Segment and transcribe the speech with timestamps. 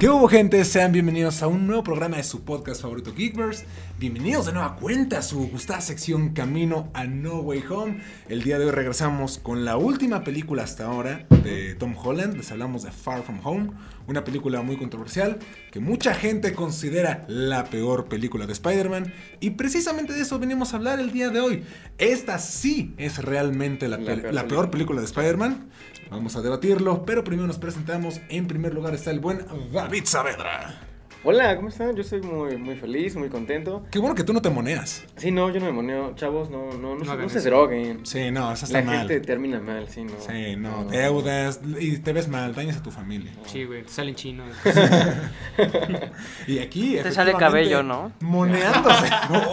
[0.00, 0.64] ¿Qué hubo gente?
[0.64, 3.66] Sean bienvenidos a un nuevo programa de su podcast favorito Geekverse.
[3.98, 8.00] Bienvenidos de nueva cuenta a su gustada sección Camino a No Way Home.
[8.28, 12.36] El día de hoy regresamos con la última película hasta ahora de Tom Holland.
[12.36, 13.70] Les hablamos de Far From Home,
[14.08, 15.38] una película muy controversial
[15.70, 19.12] que mucha gente considera la peor película de Spider-Man.
[19.40, 21.62] Y precisamente de eso venimos a hablar el día de hoy.
[21.98, 25.68] Esta sí es realmente la, La pe- peor la peor película de Spider-Man.
[26.10, 28.20] Vamos a debatirlo, pero primero nos presentamos.
[28.30, 30.87] En primer lugar está el buen David Saavedra.
[31.24, 31.96] Hola, ¿cómo están?
[31.96, 33.84] Yo estoy muy, muy feliz, muy contento.
[33.90, 35.04] Qué bueno que tú no te moneas.
[35.16, 36.14] Sí, no, yo no me moneo.
[36.14, 38.06] Chavos, no, no, no, No se, no se droguen.
[38.06, 38.98] Sí, no, eso está La mal.
[38.98, 40.12] gente termina mal, sí, no.
[40.20, 43.32] Sí, no, deudas y te ves mal, dañas a tu familia.
[43.46, 44.48] Sí, güey, te salen chinos.
[46.46, 48.12] Y aquí Te sale cabello, ¿no?
[48.20, 49.08] Moneándose.
[49.28, 49.50] No.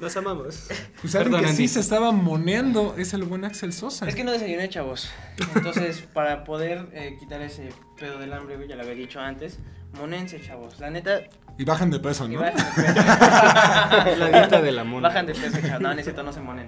[0.00, 0.68] Los amamos.
[1.00, 4.08] Pues alguien Perdón, que sí se estaba moneando es el buen Axel Sosa.
[4.08, 5.10] Es que no desayuné, chavos.
[5.54, 7.70] Entonces, para poder eh, quitar ese
[8.04, 9.58] pedo del hambre, güey, ya lo había dicho antes,
[9.98, 10.78] monense, chavos.
[10.78, 11.22] La neta,
[11.56, 12.40] Y bajan de peso, y ¿no?
[12.40, 14.16] bajan de peso.
[14.18, 15.08] La dieta de la mona.
[15.08, 15.80] Bajan de peso, chavos.
[15.80, 16.66] No, necesito, no se monen.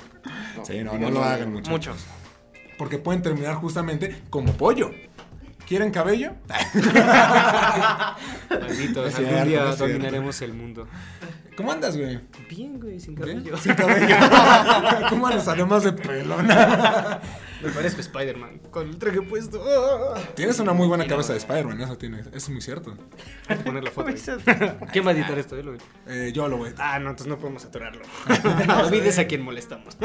[0.63, 1.71] Sí, no, no lo hagan mucho.
[1.71, 2.07] Muchos.
[2.79, 4.91] Porque pueden terminar justamente como pollo.
[5.67, 6.33] ¿Quieren cabello?
[8.49, 10.87] Malditos, Es algún cierto, día dominaremos el mundo.
[11.57, 12.21] ¿Cómo andas, güey?
[12.49, 13.39] Bien, güey, sin ¿Bien?
[13.43, 13.57] cabello.
[13.57, 14.15] Sin cabello.
[15.09, 15.49] ¿Cómo andas?
[15.49, 17.21] Además de pelona.
[17.63, 19.65] Me parezco Spider-Man con el traje puesto.
[20.35, 22.27] Tienes una muy buena cabeza de Spider-Man, eso tienes.
[22.27, 22.95] Eso es muy cierto.
[23.49, 24.09] Hay que poner la foto.
[24.09, 24.17] ahí.
[24.93, 25.57] ¿Quién va a editar esto?
[26.07, 26.75] Eh, yo lo voy.
[26.79, 28.03] Ah, no, entonces no podemos atorarlo.
[28.85, 29.97] Olvides a quien molestamos.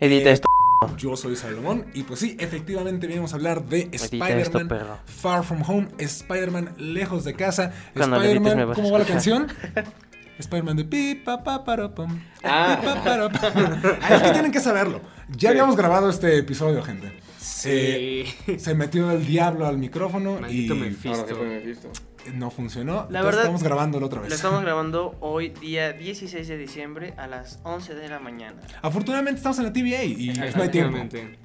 [0.00, 0.48] Edita esto.
[0.96, 4.68] Yo soy Salomón y pues sí, efectivamente venimos a hablar de Spider-Man.
[5.06, 9.46] Far From Home, Spider-Man lejos de casa, Spider-Man, ¿cómo va la canción?
[10.38, 12.20] Spider-Man de pi pa pa para pam.
[12.42, 12.78] Ah.
[12.80, 13.80] pi, pa, para, pam.
[14.02, 15.00] Ah, es que tienen que saberlo.
[15.30, 15.46] Ya Sí.
[15.48, 17.12] habíamos grabado este episodio, gente.
[17.38, 17.68] Sí.
[17.70, 21.88] Eh, se metió el diablo al micrófono Maldito y fue Mephisto.
[22.34, 23.06] No funcionó.
[23.10, 24.30] La verdad, estamos grabándolo otra vez.
[24.30, 28.60] Lo estamos grabando hoy, día 16 de diciembre, a las 11 de la mañana.
[28.82, 30.98] Afortunadamente estamos en la TVA y no hay tiempo.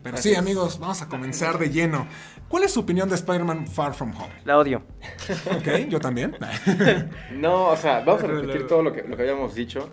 [0.04, 0.38] Pero Así sí, es.
[0.40, 2.08] amigos, vamos a comenzar de lleno.
[2.48, 4.34] ¿Cuál es su opinión de Spider-Man Far From Home?
[4.44, 4.82] La odio.
[5.56, 6.36] Ok, yo también.
[7.32, 9.90] No, o sea, vamos a repetir todo lo que, lo que habíamos dicho.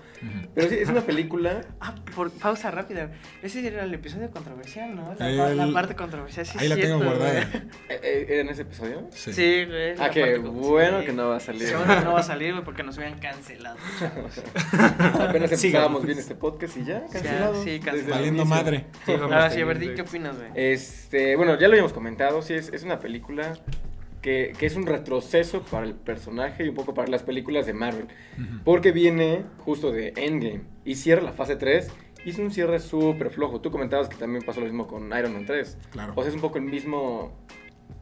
[0.54, 1.60] Pero sí, es una película.
[1.80, 3.10] Ah, por pausa rápida.
[3.42, 5.14] Ese era el episodio controversial, ¿no?
[5.18, 6.56] La, El- la parte controversial, sí.
[6.58, 7.40] Ahí la tengo guardada.
[7.40, 7.50] eh,
[7.90, 9.06] eh, ¿Era en ese episodio?
[9.10, 9.32] Sí.
[9.32, 11.68] Sí, es Ah, la que parte con- bueno que no va a salir.
[11.68, 13.76] Qué bueno que no va a salir, güey, porque nos hubieran cancelado.
[15.20, 17.62] Apenas empezábamos bien este podcast y ya, cancelado.
[17.62, 17.98] sí, cancelado.
[17.98, 18.86] el Valiendo madre.
[19.04, 19.94] Sí, Ahora sí, a ver.
[19.94, 20.50] ¿qué opinas, güey?
[20.54, 23.54] Este, bueno, ya lo habíamos comentado, sí, es, es una película
[24.22, 27.74] que, que es un retroceso para el personaje y un poco para las películas de
[27.74, 28.08] Marvel.
[28.64, 31.88] Porque viene justo de Endgame y cierra la fase 3
[32.24, 33.60] y es un cierre súper flojo.
[33.60, 35.78] Tú comentabas que también pasó lo mismo con Iron Man 3.
[35.92, 36.12] Claro.
[36.16, 37.32] O sea, es un poco el mismo,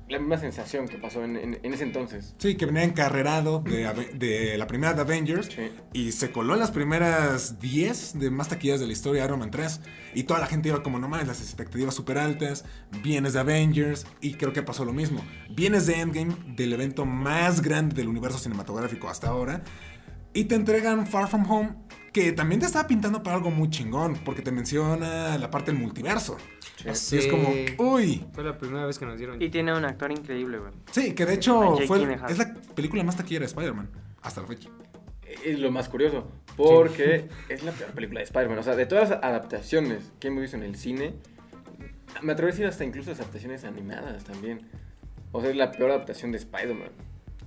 [0.09, 2.35] la misma sensación que pasó en, en- en ese entonces.
[2.39, 5.71] Sí, que venía encarrerado de, de la primera de Avengers Sí.
[5.93, 9.51] y se coló en las primeras 10 de más taquillas de la historia Iron Man
[9.51, 9.81] 3.
[10.15, 12.65] Y toda la gente iba como, no mames, las expectativas súper altas.
[13.03, 15.25] Vienes de Avengers y creo que pasó lo mismo.
[15.51, 19.63] Vienes de Endgame, del evento más grande del universo cinematográfico hasta ahora.
[20.35, 21.75] Y te entregan Far From Home,
[22.15, 25.81] que también te estaba pintando para algo muy chingón, porque te menciona la parte del
[25.81, 26.39] multiverso.
[26.93, 27.17] Sí.
[27.17, 27.49] Y es como,
[27.79, 29.43] uy, Fue la primera vez que nos dieron.
[29.43, 30.73] Y tiene un actor increíble, güey.
[30.93, 32.31] Sí, que de hecho fue, Gyllenhaal.
[32.31, 33.91] es la película más taquillera de Spider-Man
[34.23, 34.71] hasta la fecha.
[35.45, 38.59] Es lo más curioso, porque es la peor película de Spider-Man.
[38.59, 41.15] O sea, de todas las adaptaciones que hemos visto en el cine,
[42.23, 44.61] me atrevo a decir hasta incluso las adaptaciones animadas también.
[45.33, 46.91] O sea, es la peor adaptación de Spider-Man.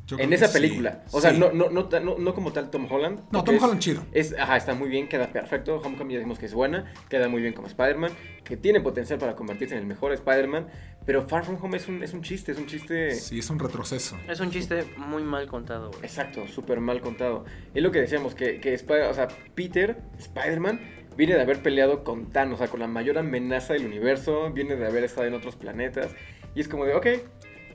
[0.08, 1.04] Yo En esa sí, película.
[1.12, 1.38] O sea, sí.
[1.38, 3.24] no, no, no, no, no como tal Tom Holland.
[3.30, 4.06] No, Tom Holland chido.
[4.14, 5.82] Es, ajá, está muy bien, queda perfecto.
[5.84, 8.12] Homecoming ya dijimos que es buena, queda muy bien como Spider-Man,
[8.46, 10.68] que tiene potencial para convertirse en el mejor Spider-Man.
[11.06, 13.12] Pero Far From Home es un, es un chiste, es un chiste...
[13.16, 14.18] Sí, es un retroceso.
[14.30, 16.04] Es un chiste muy mal contado, güey.
[16.04, 17.44] Exacto, súper mal contado.
[17.74, 20.80] Es lo que decíamos, que, que o sea, Peter, Spider-Man,
[21.18, 24.76] viene de haber peleado con Thanos, o sea, con la mayor amenaza del universo, viene
[24.76, 26.16] de haber estado en otros planetas,
[26.56, 27.08] y es como de, ok,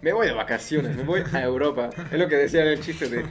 [0.03, 1.91] me voy de vacaciones, me voy a Europa.
[2.11, 3.25] Es lo que decía en el chiste de,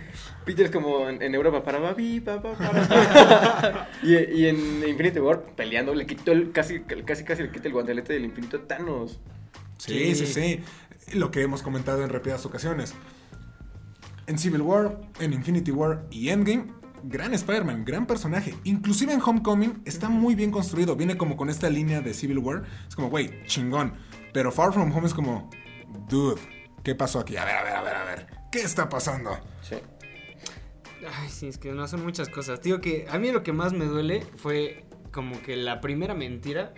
[0.46, 3.90] Peter es como en, en Europa, para babi, pa, pa, para.
[4.04, 4.58] y, y en
[4.88, 8.58] Infinity War, peleando, le quitó el, casi, casi, casi le quita el guantelete del infinito
[8.58, 9.20] a Thanos.
[9.78, 10.34] Sí, sí, Sí.
[10.34, 11.18] sí.
[11.18, 12.94] Lo que hemos comentado en repetidas ocasiones.
[14.28, 16.68] En Civil War, en Infinity War y Endgame,
[17.04, 18.54] gran Spider-Man, gran personaje.
[18.64, 20.96] Inclusive en Homecoming está muy bien construido.
[20.96, 22.64] Viene como con esta línea de Civil War.
[22.88, 23.94] Es como, güey, chingón.
[24.32, 25.50] Pero Far From Home es como,
[26.08, 26.40] dude,
[26.84, 27.38] ¿qué pasó aquí?
[27.38, 28.28] A ver, a ver, a ver, a ver.
[28.52, 29.38] ¿Qué está pasando?
[29.62, 29.76] Sí.
[31.20, 32.62] Ay, sí, es que no son muchas cosas.
[32.62, 36.74] Digo que a mí lo que más me duele fue como que la primera mentira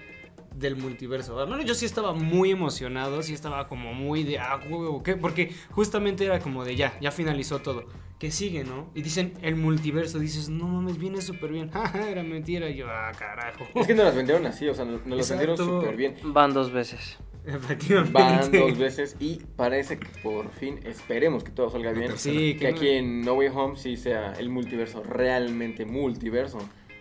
[0.55, 1.39] del multiverso.
[1.39, 5.15] Al menos yo sí estaba muy emocionado, sí estaba como muy de, ah, huevo, ¿qué?
[5.15, 7.85] Porque justamente era como de, ya, ya finalizó todo.
[8.19, 8.89] ¿Qué sigue, no?
[8.95, 11.69] Y dicen, el multiverso, dices, no mames, viene súper bien.
[11.71, 12.69] Jaja, era mentira.
[12.69, 13.65] Y yo, ah, carajo.
[13.75, 16.15] Es que nos las vendieron así, o sea, nos, nos las vendieron súper bien.
[16.23, 17.17] Van dos veces.
[17.47, 18.13] Efectivamente.
[18.13, 22.17] Van dos veces y parece que por fin, esperemos que todo salga bien.
[22.17, 26.59] Sí, que que aquí en No Way Home sí sea el multiverso realmente multiverso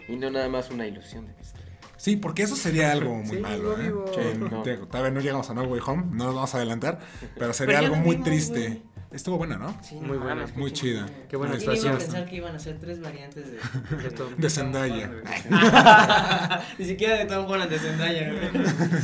[0.08, 1.72] y no nada más una ilusión de misterio.
[1.96, 4.34] Sí, porque eso sería algo muy Sí, malo, lo ¿eh?
[4.50, 4.62] No.
[4.62, 6.98] te- Todavía no llegamos a No Way Home, no nos vamos a adelantar,
[7.38, 8.82] pero sería Pero algo muy vimos, triste.
[9.12, 9.76] Estuvo buena, ¿no?
[9.82, 11.06] Sí, Muy buena, mames, qué muy chida.
[11.28, 13.58] Qué buena ¿Quién iba a pensar que iban a ser tres variantes de...
[13.58, 14.34] De.
[14.38, 15.10] De Zendaya.
[16.78, 18.50] Ni siquiera de Tom Holland, de Zendaya, güey.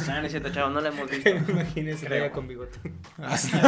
[0.07, 1.29] No, no es cierto, chavo, no la hemos visto.
[1.49, 2.21] Imagínense Creo.
[2.23, 2.79] Raya con bigote.
[3.19, 3.51] Así.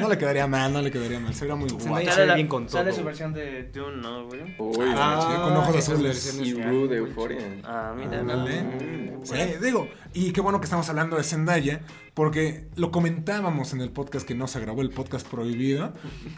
[0.00, 1.34] no le quedaría mal, no le quedaría mal.
[1.34, 1.84] Sería muy guapo.
[1.84, 2.98] Zendaya se Sale, bien con sale todo.
[3.00, 4.40] su versión de Dune, ¿no, güey?
[4.58, 6.40] Uy, Ah, sí, con ojos azules.
[6.42, 7.38] y Rue de Euphoria.
[7.64, 8.22] Ah, mira.
[8.22, 9.24] Mm.
[9.24, 11.80] Sí, digo, y qué bueno que estamos hablando de Zendaya,
[12.14, 15.92] porque lo comentábamos en el podcast que no se grabó, el podcast prohibido,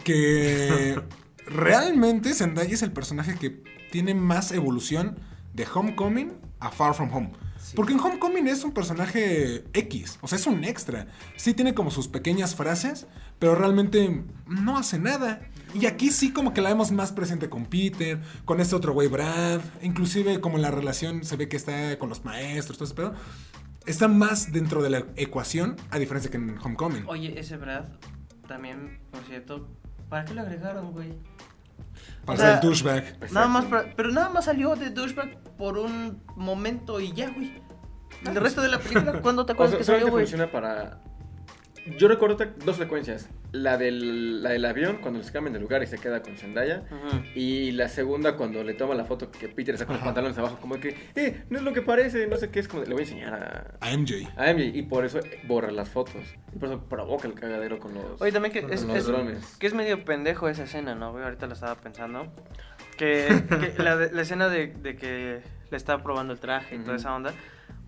[0.05, 1.01] que
[1.47, 5.19] realmente Zendaya es el personaje que tiene más evolución
[5.55, 7.33] de Homecoming a Far From Home.
[7.75, 11.09] Porque en Homecoming es un personaje X, o sea, es un extra.
[11.37, 13.07] Sí tiene como sus pequeñas frases,
[13.39, 15.41] pero realmente no hace nada.
[15.75, 19.09] Y aquí sí como que la vemos más presente con Peter, con este otro güey
[19.09, 23.15] Brad, inclusive como la relación se ve que está con los maestros, todo ese pedo.
[23.87, 27.05] Está más dentro de la ecuación, a diferencia que en Homecoming.
[27.07, 27.85] Oye, ese Brad,
[28.49, 29.69] también, por cierto,
[30.09, 31.13] ¿para qué lo agregaron, güey?
[32.25, 33.33] Para o sea, ser el douchebag.
[33.33, 37.53] Nada más, para- pero nada más salió de douchebag por un momento y ya, güey.
[38.25, 40.25] El resto de la película, ¿cuándo te O acuerdas sea, que salió, güey?
[40.25, 41.01] funciona para.
[41.99, 43.29] Yo recuerdo dos secuencias.
[43.63, 46.83] La del, la del avión, cuando les cambian de lugar y se queda con Zendaya.
[47.35, 50.79] Y la segunda, cuando le toma la foto que Peter con los pantalones abajo, como
[50.81, 53.03] que, eh, no es lo que parece, no sé qué, es como, de- le voy
[53.03, 53.35] a enseñar
[53.81, 54.29] a, A MJ.
[54.37, 54.77] a MJ.
[54.77, 56.23] Y por eso borra las fotos.
[56.55, 59.07] Y por eso provoca el cagadero con los, Oye, también que con es, los es-
[59.07, 59.57] drones.
[59.59, 61.07] que es medio pendejo esa escena, ¿no?
[61.19, 62.33] Ahorita la estaba pensando.
[62.97, 63.27] Que,
[63.77, 67.33] que la, escena de, de que le está probando el traje y toda esa onda.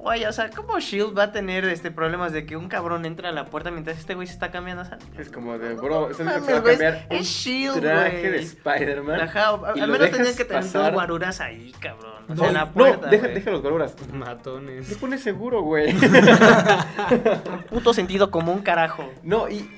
[0.01, 3.31] Oye, o sea, ¿cómo Shield va a tener este problemas de que un cabrón entra
[3.31, 4.83] a la puerta mientras este güey se está cambiando?
[4.83, 7.81] O sea, Es como de, bro, ¿estás mames, se va a güey, cambiar es Shield,
[7.81, 8.31] traje güey.
[8.33, 9.21] de Spider-Man?
[9.23, 12.13] Ajá, o- al menos tenían que tener dos guaruras ahí, cabrón.
[12.29, 13.35] O No, sea, en la No, puerta, deja, güey.
[13.35, 13.97] deja los guaruras.
[14.13, 14.89] Matones.
[14.89, 15.93] Te pones seguro, güey.
[17.71, 19.11] Puto sentido común, carajo.
[19.23, 19.69] No, y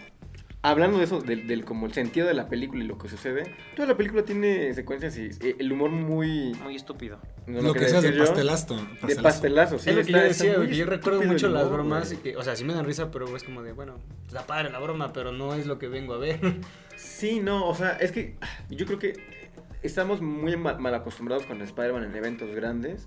[0.63, 3.55] hablando de eso, del, del como el sentido de la película y lo que sucede,
[3.77, 6.53] toda la película tiene secuencias y eh, el humor muy...
[6.63, 7.19] Muy estúpido.
[7.47, 8.77] no lo que decías de pastelazo.
[9.07, 9.91] De pastelazo, sí.
[9.91, 12.23] es lo que está- yo decía, güey, yo recuerdo mucho las bromas, güey.
[12.23, 13.95] que, o sea, sí me dan risa, pero es como de, bueno,
[14.27, 16.41] está padre la broma, pero no es lo que vengo a ver.
[16.97, 18.37] Sí, no, o sea, es que
[18.69, 19.15] yo creo que
[19.83, 23.07] estamos muy ma- mal acostumbrados con Spider-Man en eventos grandes.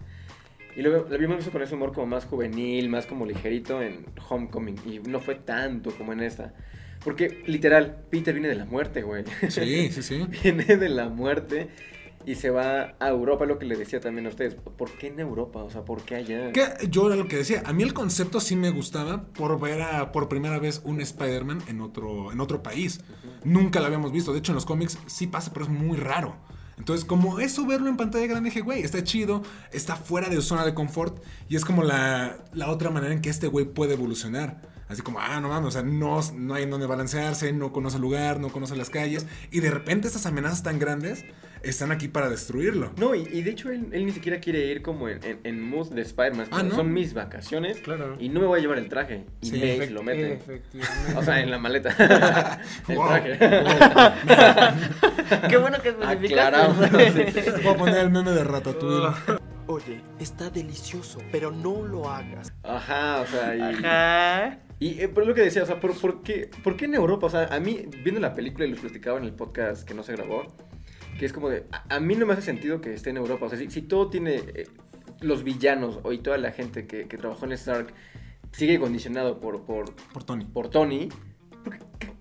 [0.75, 4.03] Y luego lo habíamos visto con ese humor como más juvenil, más como ligerito en
[4.27, 4.77] Homecoming.
[4.87, 6.55] Y no fue tanto como en esta.
[7.03, 9.23] Porque, literal, Peter viene de la muerte, güey.
[9.49, 10.25] Sí, sí, sí.
[10.43, 11.69] viene de la muerte
[12.25, 14.55] y se va a Europa, lo que le decía también a ustedes.
[14.55, 15.63] ¿Por qué en Europa?
[15.63, 16.51] O sea, ¿por qué allá?
[16.51, 19.81] Que yo era lo que decía, a mí el concepto sí me gustaba por ver
[19.81, 23.01] a, por primera vez un Spider-Man en otro, en otro país.
[23.43, 26.35] Nunca lo habíamos visto, de hecho en los cómics sí pasa, pero es muy raro.
[26.77, 30.41] Entonces, como eso verlo en pantalla grande, dije, güey, está chido, está fuera de su
[30.41, 33.93] zona de confort y es como la, la otra manera en que este güey puede
[33.93, 34.72] evolucionar.
[34.93, 37.97] Así como, ah, no mames, o sea, no, no hay en dónde balancearse, no conoce
[37.97, 41.25] el lugar, no conoce las calles y de repente estas amenazas tan grandes
[41.63, 42.91] están aquí para destruirlo.
[42.97, 45.61] No, y, y de hecho él, él ni siquiera quiere ir como en, en, en
[45.61, 46.47] mood de Spider-Man.
[46.51, 46.75] Ah, ¿no?
[46.75, 48.17] Son mis vacaciones Claro.
[48.19, 49.25] y no me voy a llevar el traje.
[49.41, 50.33] Y Sí, May lo mete.
[50.33, 51.15] Efectivamente.
[51.17, 52.59] O sea, en la maleta.
[52.89, 53.07] el Wow.
[53.07, 53.39] traje.
[55.49, 56.27] Qué bueno que especificaste.
[56.33, 56.91] Aclaramos.
[57.63, 59.13] Voy a poner el meme de Ratatouille.
[59.67, 62.51] Oye, está delicioso, pero no lo hagas.
[62.63, 63.61] Ajá, o sea, y...
[63.61, 64.59] Ajá.
[64.79, 67.27] Y eh, pero lo que decía, o sea, ¿por, por qué, ¿por qué en Europa?
[67.27, 70.03] O sea, a mí, viendo la película y lo platicaba en el podcast que no
[70.03, 70.45] se grabó,
[71.17, 73.45] que es como de, a, a mí no me hace sentido que esté en Europa.
[73.45, 74.67] O sea, si, si todo tiene, eh,
[75.21, 77.93] los villanos o y toda la gente que, que trabajó en Stark
[78.51, 80.45] sigue condicionado por, por, Por Tony.
[80.45, 81.09] por Tony,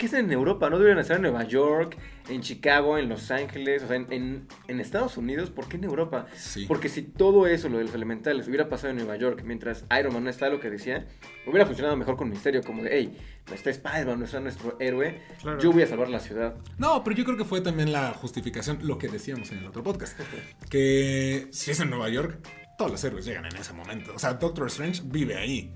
[0.03, 0.69] ¿por qué, qué- qué están en Europa?
[0.71, 1.97] ¿No deberían estar en Nueva York,
[2.29, 3.83] en Chicago, en Los Ángeles?
[3.83, 6.27] O sea, en, en, en Estados Unidos, ¿por qué en Europa?
[6.37, 6.67] Sí.
[6.67, 10.13] Porque si todo eso, lo de los elementales, hubiera pasado en Nueva York, mientras Iron
[10.13, 11.07] Man no está lo que decía,
[11.47, 13.19] hubiera funcionado mejor con Misterio, como de, hey,
[13.49, 15.59] no está Spider-Man, no está nuestro héroe, Claro.
[15.61, 16.55] yo voy a salvar la ciudad.
[16.79, 19.83] No, pero yo creo que fue también la justificación, lo que decíamos en el otro
[19.83, 20.19] podcast.
[20.71, 22.39] Que si es en Nueva York,
[22.79, 24.13] todos los héroes llegan en ese momento.
[24.15, 25.75] O sea, Doctor Strange vive ahí.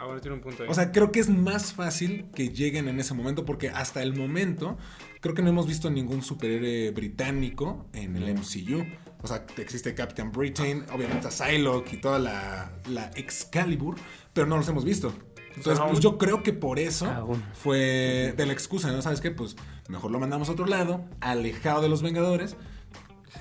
[0.00, 0.68] Ah, bueno, tiene un punto ahí.
[0.70, 4.16] O sea, creo que es más fácil que lleguen en ese momento porque hasta el
[4.16, 4.78] momento
[5.20, 8.86] creo que no hemos visto ningún superhéroe británico en el MCU.
[9.22, 13.96] O sea, existe Captain Britain, obviamente a Psylocke y toda la, la Excalibur,
[14.32, 15.12] pero no los hemos visto.
[15.54, 17.44] Entonces, pues yo creo que por eso Aún.
[17.52, 19.02] fue de la excusa, ¿no?
[19.02, 19.30] ¿Sabes qué?
[19.30, 19.56] Pues
[19.88, 22.56] mejor lo mandamos a otro lado, alejado de los Vengadores.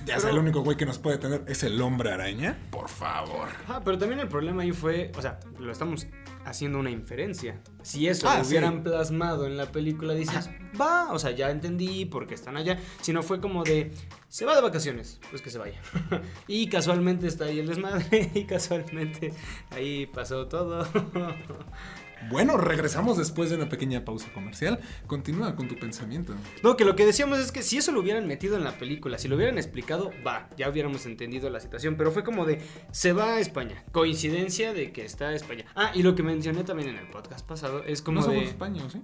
[0.06, 2.58] Ya sea, el único güey que nos puede tener es el hombre araña.
[2.72, 3.50] Por favor.
[3.68, 6.08] Ah, pero también el problema ahí fue, o sea, lo estamos
[6.46, 7.62] haciendo una inferencia.
[7.82, 8.50] Si eso Ah, lo sí.
[8.52, 12.80] hubieran plasmado en la película, dices, va, o sea, ya entendí por qué están allá.
[13.02, 13.92] Si no fue como de,
[14.28, 15.80] se va de vacaciones, pues que se vaya.
[16.48, 19.34] y casualmente está ahí el desmadre, y casualmente
[19.72, 20.88] ahí pasó todo.
[22.30, 24.80] Bueno, regresamos después de una pequeña pausa comercial.
[25.08, 26.34] Continúa con tu pensamiento.
[26.64, 29.18] No, que lo que decíamos es que si eso lo hubieran metido en la película,
[29.18, 31.96] si lo hubieran explicado, va, ya hubiéramos entendido la situación.
[31.96, 32.62] Pero fue como de,
[32.92, 33.84] se va a España.
[33.92, 35.66] Coincidencia de que está a España.
[35.76, 38.48] Ah, y lo que mencioné también en el podcast pasado es como no somos de...
[38.48, 39.02] España, ¿sí?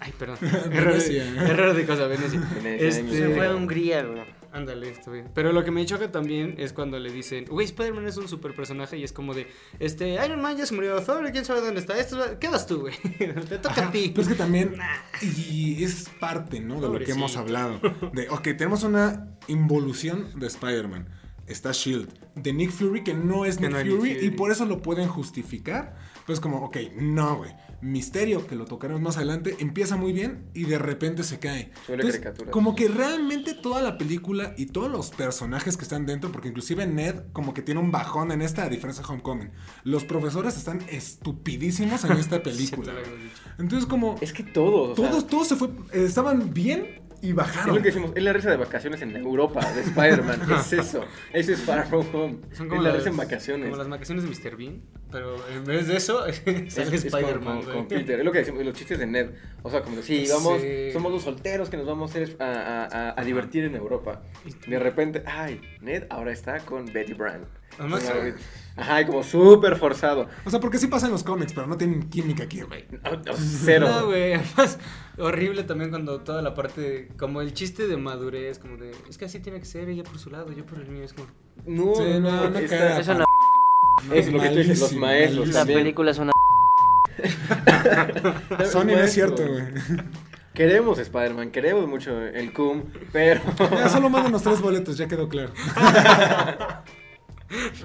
[0.00, 0.38] Ay, perdón.
[0.72, 2.40] error, de, error de cosa, Venecia.
[2.54, 4.24] Venecia, Este, Se fue a Hungría, güey.
[4.54, 5.28] Ándale, esto bien.
[5.34, 8.54] Pero lo que me choca también es cuando le dicen, güey, Spider-Man es un super
[8.54, 9.48] personaje y es como de,
[9.80, 12.94] este, Iron Man ya se murió, Thor, quién sabe dónde está, esto, quedas tú, güey.
[13.18, 14.12] Te toca Ajá, a ti.
[14.14, 14.76] Pero es que también,
[15.22, 16.80] y es parte, ¿no?
[16.80, 17.80] De lo que hemos hablado.
[18.12, 21.08] De, ok, tenemos una involución de Spider-Man.
[21.48, 22.08] Está Shield.
[22.36, 25.08] De Nick Fury, que no es Que Nick, no Fury, y por eso lo pueden
[25.08, 25.96] justificar.
[26.26, 27.50] Pues como, ok, no, güey.
[27.84, 31.70] Misterio, que lo tocaremos más adelante, empieza muy bien y de repente se cae.
[31.86, 32.50] Entonces, caricatura.
[32.50, 36.86] como que realmente toda la película y todos los personajes que están dentro, porque inclusive
[36.86, 39.50] Ned como que tiene un bajón en esta, a diferencia de Homecoming.
[39.82, 42.94] Los profesores están estupidísimos en esta película.
[43.58, 47.34] Entonces como Es que todos, o sea, todos, todos se fue, estaban bien y Es
[47.34, 47.74] bajaron.
[47.76, 50.40] lo que decimos, es la risa de vacaciones en Europa, de Spider-Man.
[50.60, 51.04] es eso.
[51.32, 52.36] Eso es Far From Home.
[52.52, 53.64] Son es como la las, risa en vacaciones.
[53.70, 54.56] Como las vacaciones de Mr.
[54.56, 57.76] Bean, pero en vez de eso, sale Es- es con- Spider-Man, con, güey.
[57.76, 58.18] con Peter.
[58.18, 59.30] Es lo que decimos, los chistes de Ned.
[59.62, 60.92] O sea, como que sí, vamos, Sí.
[60.92, 64.22] somos los solteros que nos vamos a, a- a- a divertir en Europa.
[64.66, 67.46] De repente, ay, Ned ahora está con Betty Brand.
[67.78, 68.20] Además, Como,
[68.76, 70.28] Ajá, y como súper forzado.
[70.44, 72.86] O sea, porque sí pasa en los cómics, pero no tienen química aquí, güey.
[73.04, 73.88] No, no, Cero.
[73.88, 74.34] No, güey.
[74.34, 74.78] Además,
[75.16, 79.26] horrible también cuando toda la parte, como el chiste de madurez, como de, es que
[79.26, 81.28] así tiene que ser, ella por su lado, yo por el mío, es como,
[81.66, 82.58] No, Sí, no, no.
[82.58, 83.24] Es una
[84.12, 85.48] es lo que tú dices, los maestros.
[85.48, 85.78] La también.
[85.80, 86.32] película es una
[88.72, 89.66] Sony no es cierto, güey.
[90.52, 93.40] Queremos Spider-Man, queremos mucho el Cum, pero...
[93.72, 95.52] Ya solo mándanos tres boletos, ya quedó claro.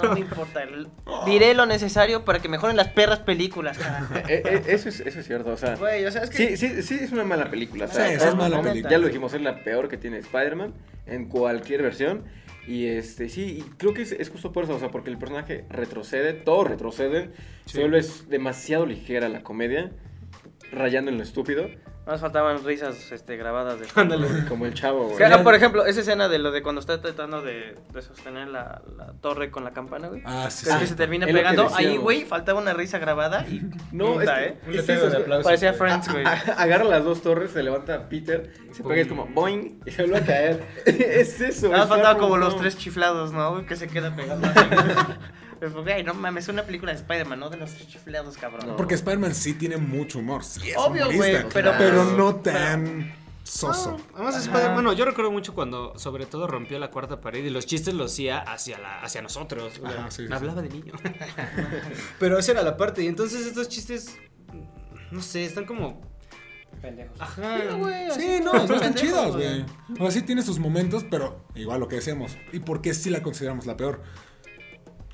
[0.01, 0.63] No me importa.
[0.63, 0.87] el-
[1.25, 4.13] Diré lo necesario para que mejoren las perras películas, carajo.
[4.29, 5.75] Eh, eh, eso, es, eso es cierto, o sea...
[5.75, 6.55] Güey, o sea, es que.
[6.55, 7.85] Sí, sí, sí, es una mala película.
[7.85, 8.91] o Sí, sea, sí, es mala ya película.
[8.91, 10.73] Ya lo dijimos, es la peor que tiene Spider-Man
[11.05, 12.23] en cualquier versión.
[12.67, 15.17] Y este, sí, y creo que es, es justo por eso, o sea, porque el
[15.17, 17.31] personaje retrocede, todo retrocede,
[17.65, 19.91] solo es demasiado ligera la comedia,
[20.71, 21.67] rayando en lo estúpido,
[22.09, 23.85] Nos faltaban risas este, grabadas de.
[23.93, 24.27] ándale.
[24.49, 25.31] como el chavo, güey.
[25.31, 28.81] Ah, por ejemplo, esa escena de lo de cuando está tratando de, de sostener la,
[28.97, 30.23] la torre con la campana, güey.
[30.25, 30.75] Ah, sí, sí.
[30.79, 31.69] que se termina es pegando.
[31.75, 33.61] Ahí, güey, faltaba una risa grabada y.
[33.91, 34.57] No, puta, es, ¿eh?
[34.65, 35.19] que- es eso, de.
[35.43, 35.73] Parecía.
[35.73, 36.25] Friends, güey.
[36.25, 39.91] a- agarra las dos torres, se levanta Peter, se pega y es como boing, y
[39.91, 40.63] se vuelve a caer.
[40.87, 41.67] es eso.
[41.67, 43.67] Nada más faltaba como los tres chiflados, ¿no?
[43.67, 44.59] Que se queda pegando así.
[45.59, 48.65] Pues, güey, no mames, es una película de Spider-Man, no de los tres chiflados, cabrón.
[48.67, 48.75] No.
[48.77, 50.43] Porque Spider-Man sí tiene mucho humor.
[50.43, 52.03] Sí, es Obvio, güey, pero- pero Claro.
[52.17, 53.13] no tan
[53.43, 53.97] soso.
[54.11, 57.49] No, además Spider- bueno, yo recuerdo mucho cuando sobre todo rompió la cuarta pared y
[57.49, 59.81] los chistes los hacía hacia la hacia nosotros.
[59.83, 60.11] Ajá, güey.
[60.11, 60.93] sí, sí, hablaba de niño.
[62.19, 64.15] Pero esa era la parte y entonces estos chistes
[65.11, 66.01] no sé, están como
[66.81, 67.19] Pendejos.
[67.19, 67.57] ajá.
[68.15, 69.63] Sí, no, no están chidos, güey.
[69.63, 69.65] güey.
[69.99, 72.37] O sea, sí tiene sus momentos, pero igual lo que decíamos.
[72.53, 74.01] ¿Y por qué sí la consideramos la peor?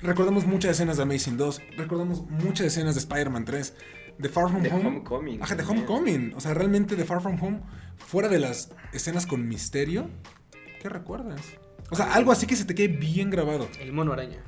[0.06, 3.74] Recordamos muchas escenas de Amazing 2, recordamos muchas escenas de Spider-Man 3,
[4.18, 4.86] de Far From De Home.
[4.86, 5.64] Homecoming Ajá, de.
[5.64, 6.32] Homecoming.
[6.36, 7.60] O sea, realmente de Far From Home,
[7.96, 10.08] fuera de las escenas con misterio,
[10.80, 11.40] ¿qué recuerdas?
[11.90, 13.68] O sea, algo así que se te quede bien grabado.
[13.80, 14.44] El mono araña.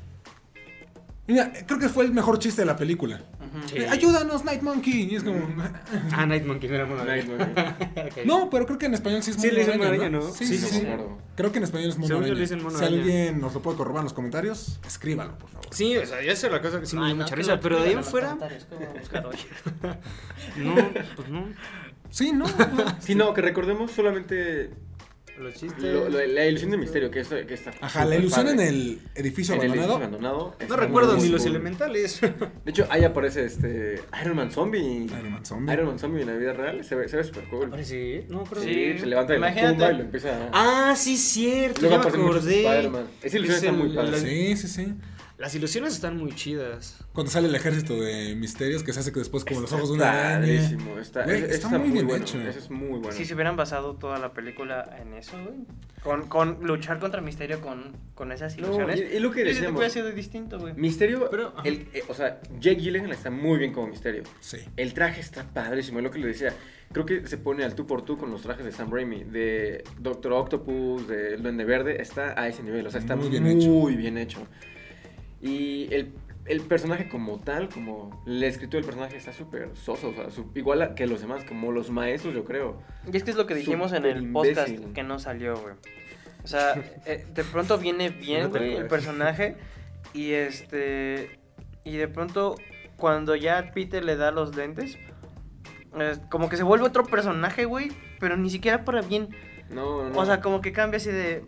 [1.28, 3.20] Mira, creo que fue el mejor chiste de la película.
[3.66, 3.76] Sí.
[3.78, 5.08] Eh, Ayúdanos, Night Monkey.
[5.12, 5.38] Y es como.
[6.12, 7.04] Ah, Night Monkey no era mono.
[7.04, 8.24] Night Monkey.
[8.26, 10.26] No, pero creo que en español sí es Sí, mono le dicen araña, mono araña,
[10.26, 10.32] ¿no?
[10.34, 10.80] Sí, Sí, sí, sí, sí.
[10.80, 10.86] sí.
[11.36, 12.34] Creo que en español es mono Según yo araña.
[12.34, 13.02] le dicen mono si araña.
[13.02, 15.66] alguien nos lo puede corroborar en los comentarios, escríbanlo, por favor.
[15.70, 17.80] Sí, o sea, ya es la cosa que sí me dio no, mucha risa, pero
[17.80, 18.34] de ahí en fuera
[20.56, 20.74] no,
[21.16, 21.44] pues no.
[22.10, 22.46] Sí, no.
[22.46, 22.96] no.
[23.00, 24.70] Sí, no, que recordemos solamente
[25.40, 25.82] Los chistes.
[25.82, 27.72] lo- lo- la ilusión de misterio, que, eso, que está.
[27.80, 28.68] Ajá, la ilusión en padre.
[28.68, 30.36] el edificio En el edificio abandonado.
[30.36, 30.68] abandonado.
[30.68, 32.20] No recuerdo muy ni los elementales.
[32.64, 35.04] De hecho, ahí aparece este Iron Man Zombie.
[35.04, 35.72] Iron Man Zombie.
[35.74, 36.84] Iron Man Zombie en la vida real.
[36.84, 37.72] Se ve, se ve súper cool.
[37.84, 39.72] Sí, no, pero Sí, se levanta de la Imagínate.
[39.74, 40.90] tumba y lo empieza a...
[40.90, 41.80] Ah, sí, cierto.
[41.82, 42.60] Luego ya me acordé.
[43.22, 44.10] Esa ilusión Es está muy el- padre.
[44.12, 44.94] la- Sí, sí, sí.
[45.38, 46.98] Las ilusiones están muy chidas.
[47.12, 49.94] Cuando sale el ejército de misterios que se hace que después como los ojos de
[49.94, 51.00] una Está araña.
[51.00, 52.40] Está, Güey, eso está muy bien bueno, hecho.
[52.40, 53.12] Eso es muy bueno.
[53.12, 55.54] Si se hubieran basado toda la película en eso, güey.
[56.02, 58.98] Con, con luchar contra Misterio con, con esas No, ilusiones.
[59.12, 59.78] y- y lo que decíamos.
[59.78, 60.74] hubiera sido distinto, güey.
[60.74, 64.24] Misterio, Pero, el, eh, o sea, Jake Gyllenhaal está muy bien como Misterio.
[64.40, 64.58] Sí.
[64.76, 66.52] El traje está padrísimo, es lo que le decía.
[66.90, 69.84] Creo que se pone al tú por tú con los trajes de Sam Raimi, de
[70.00, 73.30] Doctor Octopus, de El Duende Verde, está a ese nivel, o sea, está Muy muy
[73.30, 73.44] bien
[73.98, 74.46] bien hecho.
[75.40, 76.12] Y el,
[76.46, 80.50] el personaje como tal, como la escritura del personaje está súper soso, o sea, su-
[80.54, 82.80] igual a- que los demás, como los maestros, yo creo.
[83.12, 85.74] Y es que es lo que dijimos en el podcast que no salió, güey.
[86.44, 86.74] O sea,
[87.06, 89.56] eh, de pronto viene bien, No te güey, el personaje.
[90.14, 91.38] Y este.
[91.84, 92.56] Y de pronto,
[92.96, 94.96] cuando ya Peter le da los lentes,
[96.00, 97.90] es como que se vuelve otro personaje, güey.
[98.20, 99.28] Pero ni siquiera para bien.
[99.70, 100.18] No, no.
[100.18, 101.44] O sea, como que cambia así de.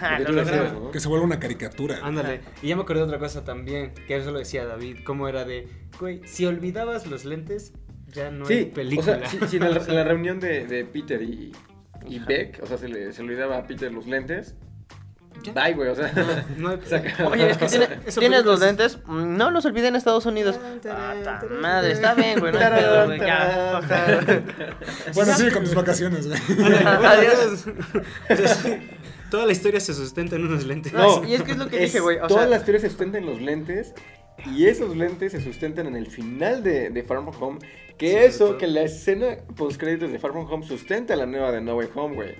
[0.00, 0.64] Ah, Porque lo tú lo lograron.
[0.64, 0.90] decías, ¿no?
[0.90, 1.98] Que se vuelve una caricatura.
[2.02, 2.40] Ándale.
[2.62, 5.44] Y ya me acordé de otra cosa también, que eso lo decía David, cómo era
[5.44, 5.68] de,
[6.00, 7.72] güey, si olvidabas los lentes,
[8.08, 9.12] ya no hay Sí, película.
[9.16, 11.52] o sea, si, si en, la, en la reunión de, de Peter y.
[12.26, 14.56] Beck, o sea, se le, se le olvidaba a Peter los lentes,
[15.44, 15.52] Ya.
[15.52, 16.12] bye, güey, o sea,
[16.56, 17.30] No hay- se acabó.
[17.30, 17.86] Oye, es que tiene-
[18.18, 18.98] tienes los lentes.
[19.06, 20.58] Mm, No los olvidé en Estados Unidos.
[20.90, 22.52] Ah, ta madre, está bien, güey.
[22.56, 23.20] Hay.
[25.14, 26.40] Bueno, sigue con tus vacaciones, güey.
[26.84, 27.66] Adiós.
[29.32, 30.92] Toda la historia se sustenta en unos lentes.
[30.92, 32.88] No, y es que es lo que dije, güey, o todas sea- las teorías se
[32.90, 33.94] sustentan en los lentes
[34.44, 37.58] y esos lentes se sustentan en el final de, de Far From Home.
[37.96, 41.62] Que eso, que la escena post créditos de Far From Home sustenta la nueva de
[41.62, 42.34] No Way Home, güey.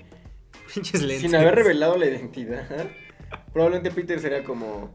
[0.74, 1.22] Pinches lentes.
[1.22, 2.66] Sin haber revelado la identidad,
[3.54, 4.94] probablemente Peter sería como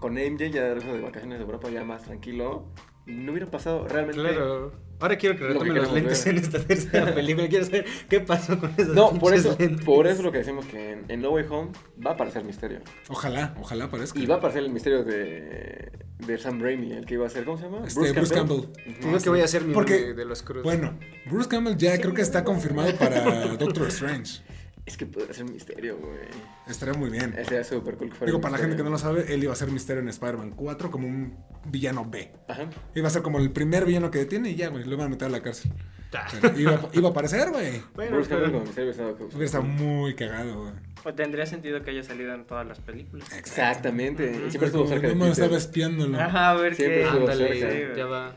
[0.00, 2.72] con MJ ya de regreso de vacaciones de Europa ya más tranquilo.
[3.06, 4.20] Y no hubiera pasado realmente.
[4.20, 4.72] Claro.
[5.00, 6.34] Ahora quiero que Lo retomen los queremos lentes ver.
[6.36, 7.48] en esta tercera película.
[7.48, 9.84] Quiero saber qué pasó con esos No, por eso, lentes.
[9.84, 11.70] por eso lo que decimos que en, en No Way Home
[12.04, 12.80] va a aparecer misterio.
[13.08, 14.18] Ojalá, ojalá aparezca.
[14.18, 17.44] Y va a aparecer el misterio de, de Sam Raimi, el que iba a ser,
[17.44, 17.86] ¿cómo se llama?
[17.86, 18.62] Este, Bruce Campbell.
[19.00, 20.62] Digo que voy a hacer mi Porque- de los cruz.
[20.62, 20.98] Bueno,
[21.30, 24.42] Bruce Campbell ya creo que está confirmado para Doctor Strange.
[24.90, 26.18] Es que podría ser misterio, güey.
[26.66, 27.32] Estaría muy bien.
[27.44, 29.12] Sería súper cool que fuera Digo, para la gente que no Misterio.
[29.14, 32.32] lo sabe, él iba a ser misterio en Spider-Man 4 como un villano B.
[32.48, 32.64] Ajá.
[32.94, 35.10] Iba a ser como el primer villano que detiene y ya, güey, lo van a
[35.10, 35.70] meter a la cárcel.
[36.12, 36.26] Ah.
[36.56, 37.80] Iba, iba a aparecer, güey.
[37.94, 40.72] Bueno, Bruce Campbell pero- como misterio Hubiera estado muy cagado, güey.
[41.04, 43.32] O tendría sentido que haya salido en todas las películas.
[43.38, 44.24] Exactamente.
[44.24, 45.62] Y siempre Pero estuvo cerca de no me estaba Peter.
[45.62, 46.18] espiándolo.
[46.20, 47.04] Ajá, a ver Siempre qué.
[47.06, 47.96] estuvo Ándale, cerca.
[47.96, 48.34] Ya va.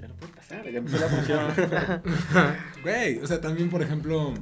[0.00, 2.52] Ya no puede pasar, ya empezó la función.
[2.84, 4.32] Güey, o sea, también, por ejemplo,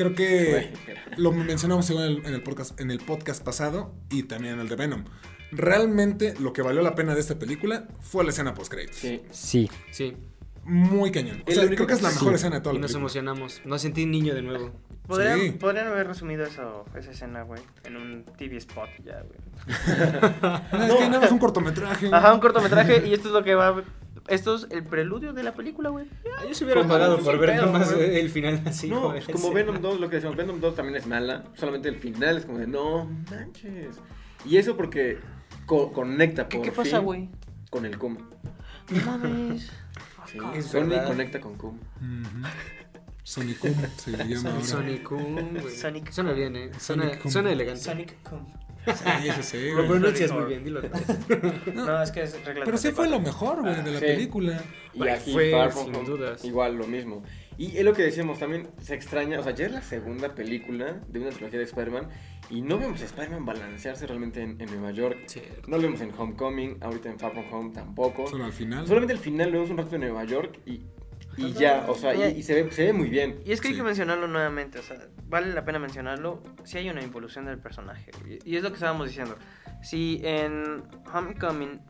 [0.00, 0.72] creo que
[1.18, 4.60] lo mencionamos igual en el, en el podcast, en el podcast pasado y también en
[4.60, 5.04] el de Venom.
[5.52, 8.96] Realmente lo que valió la pena de esta película fue la escena post créditos.
[8.96, 9.20] Sí.
[9.30, 9.70] Sí.
[9.90, 10.16] Sí.
[10.64, 11.42] Muy cañón.
[11.46, 12.34] O Es sea, creo que es la mejor sí.
[12.36, 13.00] escena de toda Y la nos película.
[13.02, 13.60] emocionamos.
[13.66, 14.72] Nos sentí niño de nuevo.
[15.06, 15.50] Podrían, Sí.
[15.52, 19.40] podrían haber resumido eso, esa escena, güey, en un TV spot ya, güey.
[20.72, 22.08] No, es que nada más un cortometraje.
[22.12, 23.82] Ajá, un cortometraje y esto es lo que va.
[24.28, 26.06] Esto es el preludio de la película, güey.
[26.38, 28.18] Ah, yo se hubiera pagado por ver pedo, nomás güey.
[28.20, 28.88] el final así.
[28.88, 29.52] no, joder, pues como.
[29.52, 31.44] Venom 2, lo que decíamos, Venom 2 también es mala.
[31.54, 33.96] Solamente el final es como de, no manches.
[34.44, 35.18] Y eso porque
[35.66, 37.28] co- conecta ¿Qué, por qué pasa, fin güey?
[37.70, 38.18] con el Cum.
[38.90, 39.70] No mames.
[40.30, 41.08] Sí, Es Sony verdad.
[41.08, 41.76] conecta con Cum.
[41.96, 42.46] Ujú.
[43.24, 44.64] Sonicum se le llama ahora.
[44.64, 45.74] Sonic Boom, güey.
[45.76, 46.70] Sonic Suena bien, ¿eh?
[46.78, 48.16] Suena, Sonic suena elegante.
[48.86, 50.80] Sí, eso sí, Lo pronuncias muy bien, dilo.
[51.74, 54.04] No, es que es regla Pero sí fue lo mejor, güey, de la Sí.
[54.06, 54.62] película.
[54.94, 56.44] Y Bueno, aquí fue Far From sin Home, dudas.
[56.44, 57.22] igual lo mismo.
[57.58, 60.98] Y es lo que decíamos también, se extraña, o sea, ya es la segunda película
[61.08, 62.08] de una trilogía de Spider-Man
[62.48, 65.18] y no vemos a Spider-Man balancearse realmente en, en Nueva York.
[65.26, 65.68] Cierto.
[65.68, 68.26] No lo vemos en Homecoming, ahorita en Far From Home tampoco.
[68.28, 68.86] Solo al final.
[68.86, 70.80] Solamente al final lo vemos un rato en Nueva York y,
[71.36, 73.40] y ya, o sea, y, y se, ve, se ve muy bien.
[73.44, 73.78] Y es que hay Sí.
[73.80, 74.96] que mencionarlo nuevamente, o sea,
[75.28, 76.42] vale la pena mencionarlo.
[76.64, 78.10] Si hay una involución del personaje.
[78.44, 79.36] Y es lo que estábamos diciendo.
[79.82, 81.80] Si en Homecoming,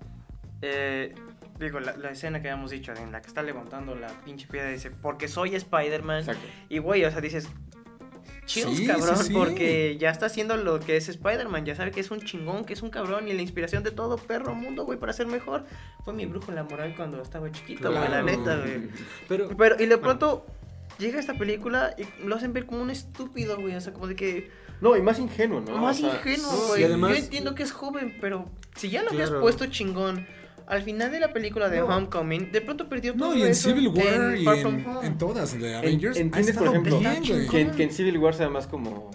[0.62, 1.14] eh,
[1.59, 4.70] digo, la, la escena que habíamos dicho, en la que está levantando la pinche piedra
[4.70, 6.24] y dice, porque soy Spider-Man.
[6.68, 7.48] Y güey, o sea, dices,
[8.52, 9.32] chills, Sí, cabrón, sí, sí.
[9.32, 12.72] porque ya está haciendo lo que es Spider-Man, ya sabe que es un chingón, que
[12.72, 15.64] es un cabrón y la inspiración de todo perro mundo, güey, para ser mejor.
[16.04, 18.88] Fue mi brújula moral cuando estaba chiquito, güey, la neta, güey.
[19.28, 20.46] Pero, Pero, y de pronto
[20.98, 23.74] llega esta película y lo hacen ver como un estúpido, güey.
[23.76, 24.50] O sea, como de que.
[24.80, 25.76] No, y más ingenuo, ¿no?
[25.78, 26.88] más O sea, ingenuo, güey.
[26.88, 29.42] Yo entiendo que es joven, pero si ya lo habías Claro.
[29.42, 30.26] puesto chingón.
[30.70, 31.87] Al final de la película de No.
[31.87, 34.62] Homecoming, de pronto perdió todo No, y en eso Civil War en y Far en,
[34.62, 35.06] From Home.
[35.06, 36.16] en todas de En- Avengers.
[36.16, 39.11] ha entiendes, por ejemplo, bien, que, en- que en Civil War sea más como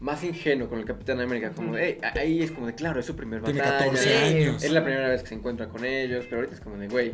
[0.00, 3.06] más ingenuo con el Capitán América, como de, "Ey, ahí es como de, claro, es
[3.06, 3.78] su primer Tiene batalla.
[3.84, 4.34] 14 Sí.
[4.34, 4.64] años.
[4.64, 7.12] Es la primera vez que se encuentra con ellos, pero ahorita es como de, güey,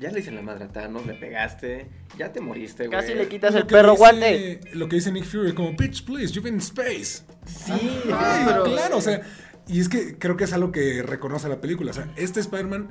[0.00, 1.86] ya le dicen la madre a Thanos, le pegaste,
[2.18, 2.98] ya te moriste, güey.
[2.98, 4.60] Casi le quitas Lo el perro dice- guante.
[4.72, 7.22] Lo que dice Nick Fury, como, bitch, please, you've been in space.
[7.46, 9.20] Sí, pero- claro, o sea,
[9.66, 11.90] Y es que creo que es algo que reconoce la película.
[11.90, 12.90] O sea, este Spider-Man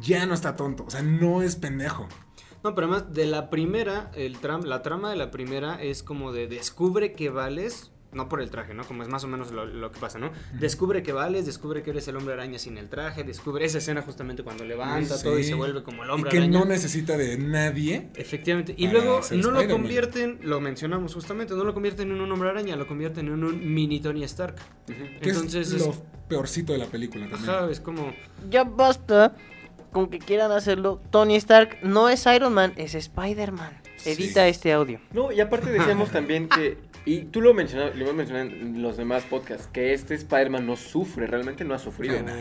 [0.00, 0.84] ya no está tonto.
[0.84, 2.08] O sea, no es pendejo.
[2.64, 6.48] No, pero además de la primera, el la trama de la primera es como de
[6.48, 8.84] descubre que vales, no por el traje, ¿no?
[8.84, 10.30] Como es más o menos lo, lo que pasa, ¿no?
[10.58, 14.00] Descubre que vales, descubre que eres el hombre araña sin el traje, descubre esa escena
[14.02, 15.24] justamente cuando levanta Sí.
[15.24, 16.58] todo y se vuelve como el Y hombre que araña.
[16.58, 18.08] no necesita de nadie.
[18.16, 18.74] Efectivamente.
[18.78, 22.76] Y luego no lo convierten, lo mencionamos justamente, no lo convierten en un hombre araña,
[22.76, 24.56] lo convierten en un mini Tony Stark.
[24.86, 25.94] Que Entonces es es- lo
[26.28, 27.50] peorcito de la película también.
[27.50, 28.14] Ajá, es como...
[28.50, 29.34] Ya basta
[29.92, 31.00] con que quieran hacerlo.
[31.10, 33.82] Tony Stark no es Iron Man, es Spider-Man.
[33.96, 34.10] Sí.
[34.10, 35.00] Edita este audio.
[35.12, 38.98] No, y aparte decíamos también que, y tú lo mencionabas, lo hemos mencionado en los
[38.98, 42.20] demás podcasts, que este Spider-Man no sufre, realmente no ha sufrido.
[42.22, 42.32] No,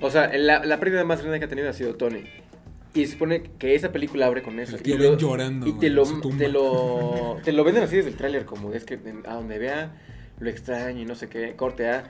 [0.00, 2.24] O sea, la, la pérdida más grande que ha tenido ha sido Tony.
[2.92, 4.76] Y se supone que esa película abre con eso.
[4.76, 6.04] El tío y Ben llorando, Y te lo,
[6.36, 9.92] te lo, te lo venden así desde el tráiler, como es que a donde vea
[10.38, 12.04] lo extraño y no sé qué, corte a...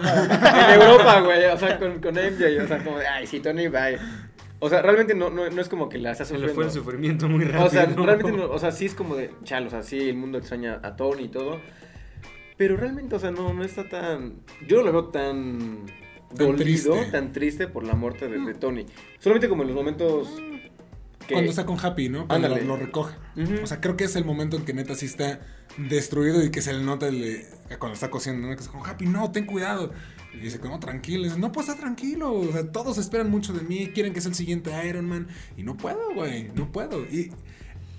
[0.74, 3.68] En Europa, güey, o sea, con, con MJ, o sea, como de, ay, sí, Tony,
[3.68, 3.98] bye.
[4.60, 6.54] O sea, realmente no, no, no es como que la está Se le sufriendo.
[6.56, 7.66] fue el sufrimiento muy rápido.
[7.66, 10.16] O sea, realmente no, o sea, sí es como de, chal, o sea, sí, el
[10.16, 11.60] mundo extraña a Tony y todo.
[12.56, 14.40] Pero realmente, o sea, no, no está tan.
[14.66, 15.86] Yo no lo veo tan.
[16.36, 17.10] Tan dolido, triste.
[17.12, 18.84] tan triste por la muerte de, de Tony.
[19.18, 20.28] Solamente como en los momentos.
[21.26, 22.26] que- Cuando está con Happy, ¿no?
[22.26, 22.68] Cuando lo, Ándale.
[22.68, 23.14] lo recoge.
[23.62, 25.40] O sea, creo que es el momento en que neta sí está
[25.78, 27.44] destruido y que se le nota el,
[27.78, 28.54] cuando está cosiendo, ¿no?
[28.56, 29.92] Que está con Happy, no, ten cuidado.
[30.34, 31.22] Y dice, como tranquilo.
[31.22, 32.32] Y dice, no, pues está tranquilo.
[32.32, 35.28] O sea, todos esperan mucho de mí, quieren que sea el siguiente Iron Man.
[35.56, 37.00] Y no puedo, güey, no puedo.
[37.04, 37.32] Y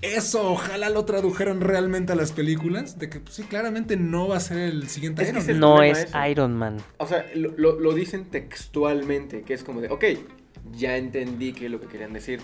[0.02, 2.98] eso, ojalá lo tradujeran realmente a las películas.
[2.98, 5.58] De que, pues, sí, claramente no va a ser el siguiente Es Iron es Man.
[5.60, 6.26] No es eso.
[6.26, 6.76] Iron Man.
[6.98, 10.04] O sea, lo, lo- lo dicen textualmente, que es como de, ok,
[10.72, 12.40] ya entendí qué es lo que querían decir.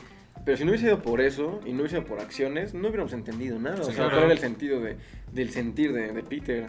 [0.46, 3.12] Pero si no hubiese sido por eso y no hubiese sido por acciones, no hubiéramos
[3.12, 3.76] entendido nada.
[3.76, 4.11] Sí, o sea, claro.
[4.12, 4.96] ¿cuál era el sentido de,
[5.32, 6.66] del sentir de, de Peter?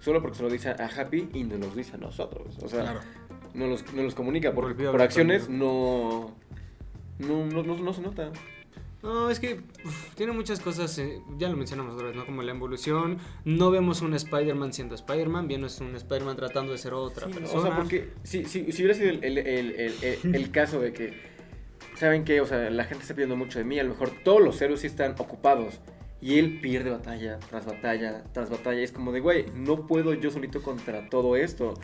[0.00, 2.56] Solo porque se lo dice a Happy y nos lo dice a nosotros.
[2.62, 3.00] O sea, Claro.
[3.54, 4.52] no, los, no los comunica.
[4.52, 6.36] Por, a por hablar acciones no,
[7.18, 8.30] no, no, no, no se nota.
[9.02, 12.26] No, es que uf, tiene muchas cosas, eh, ya lo mencionamos otra vez, ¿no?
[12.26, 16.78] Como la evolución, no vemos un Spider-Man siendo Spider-Man, bien es un Spider-man tratando de
[16.78, 17.60] ser otra Sí, persona.
[17.60, 20.80] O sea, porque si, si, si hubiera sido el, el- el- el- el- el caso
[20.80, 21.35] de que,
[21.96, 22.40] ¿saben qué?
[22.40, 24.80] O sea, la gente está pidiendo mucho de mí, a lo mejor todos los héroes
[24.80, 25.80] sí están ocupados.
[26.20, 28.80] Y él pierde batalla tras batalla tras batalla.
[28.80, 31.74] Y es como de, güey, no puedo yo solito contra todo esto.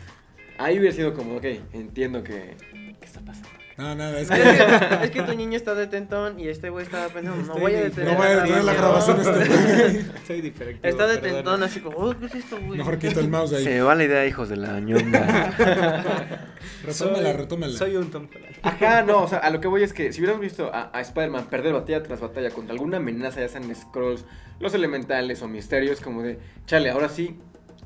[0.57, 2.55] Ahí hubiera sido como, ok, entiendo que...
[2.99, 3.62] ¿Qué está pasando?
[3.75, 7.41] No, nada, es que es que tu niño está detentón y este güey estaba pensando,
[7.53, 10.05] no voy a de- detener no voy a detener la grabación este güey.
[10.27, 10.87] Soy diferente.
[10.87, 12.77] Está detentón así como, "Oh, ¿qué es esto, güey?
[12.77, 13.65] Mejor quito el mouse ahí.
[13.65, 15.53] me va la idea, hijos de la ñonga.
[16.85, 17.77] Retómala, retómala.
[17.77, 18.57] Soy un Holland.
[18.61, 21.01] Ajá, no, o sea, a lo que voy es que si hubiéramos visto a, a
[21.01, 24.25] Spider-Man perder batalla tras batalla contra alguna amenaza, ya sean Scrolls,
[24.59, 27.39] los elementales o misterios, como de, chale, ahora sí,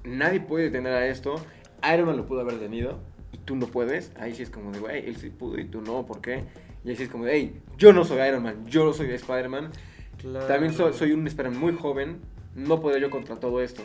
[0.04, 1.36] nadie puede detener a esto.
[1.94, 3.00] Iron Man lo pudo haber detenido
[3.32, 4.12] y tú no puedes.
[4.18, 6.46] Ahí sí es como de, güey, él sí pudo y tú no, ¿por qué?
[6.84, 9.12] Y ahí sí es como de, hey, yo no soy Iron Man, yo no soy
[9.12, 9.72] Spider-Man.
[10.48, 12.22] También soy, soy un Spider-Man muy joven,
[12.56, 13.84] no puedo yo contra todo esto.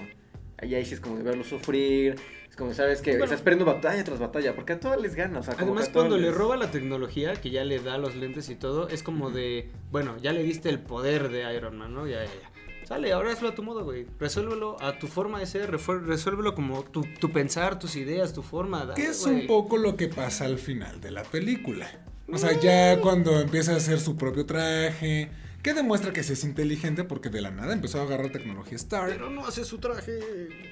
[0.63, 2.17] Y ahí sí es como de verlo sufrir.
[2.49, 3.25] Es como, ¿sabes que Bueno.
[3.25, 5.41] Estás perdiendo batalla tras batalla, porque a todas les gana.
[5.41, 8.49] O sea, como Además, cuando le roba la tecnología, que ya le da los lentes
[8.51, 12.07] y todo, es como de, bueno, ya le diste el poder de Iron Man, ¿no?
[12.07, 12.52] Ya, ya, ya.
[12.87, 14.07] Sale, ahora hazlo a tu modo, güey.
[14.19, 18.85] Resuélvelo a tu forma de ser, resuélvelo como tu, tu pensar, tus ideas, tu forma.
[18.85, 19.43] dale, Que es güey.
[19.43, 21.89] un poco lo que pasa al final de la película.
[22.33, 25.31] O sea, ya cuando empieza a hacer su propio traje,
[25.63, 29.13] que demuestra que sí es inteligente porque de la nada empezó a agarrar tecnología Stark.
[29.13, 30.19] Pero no hace su traje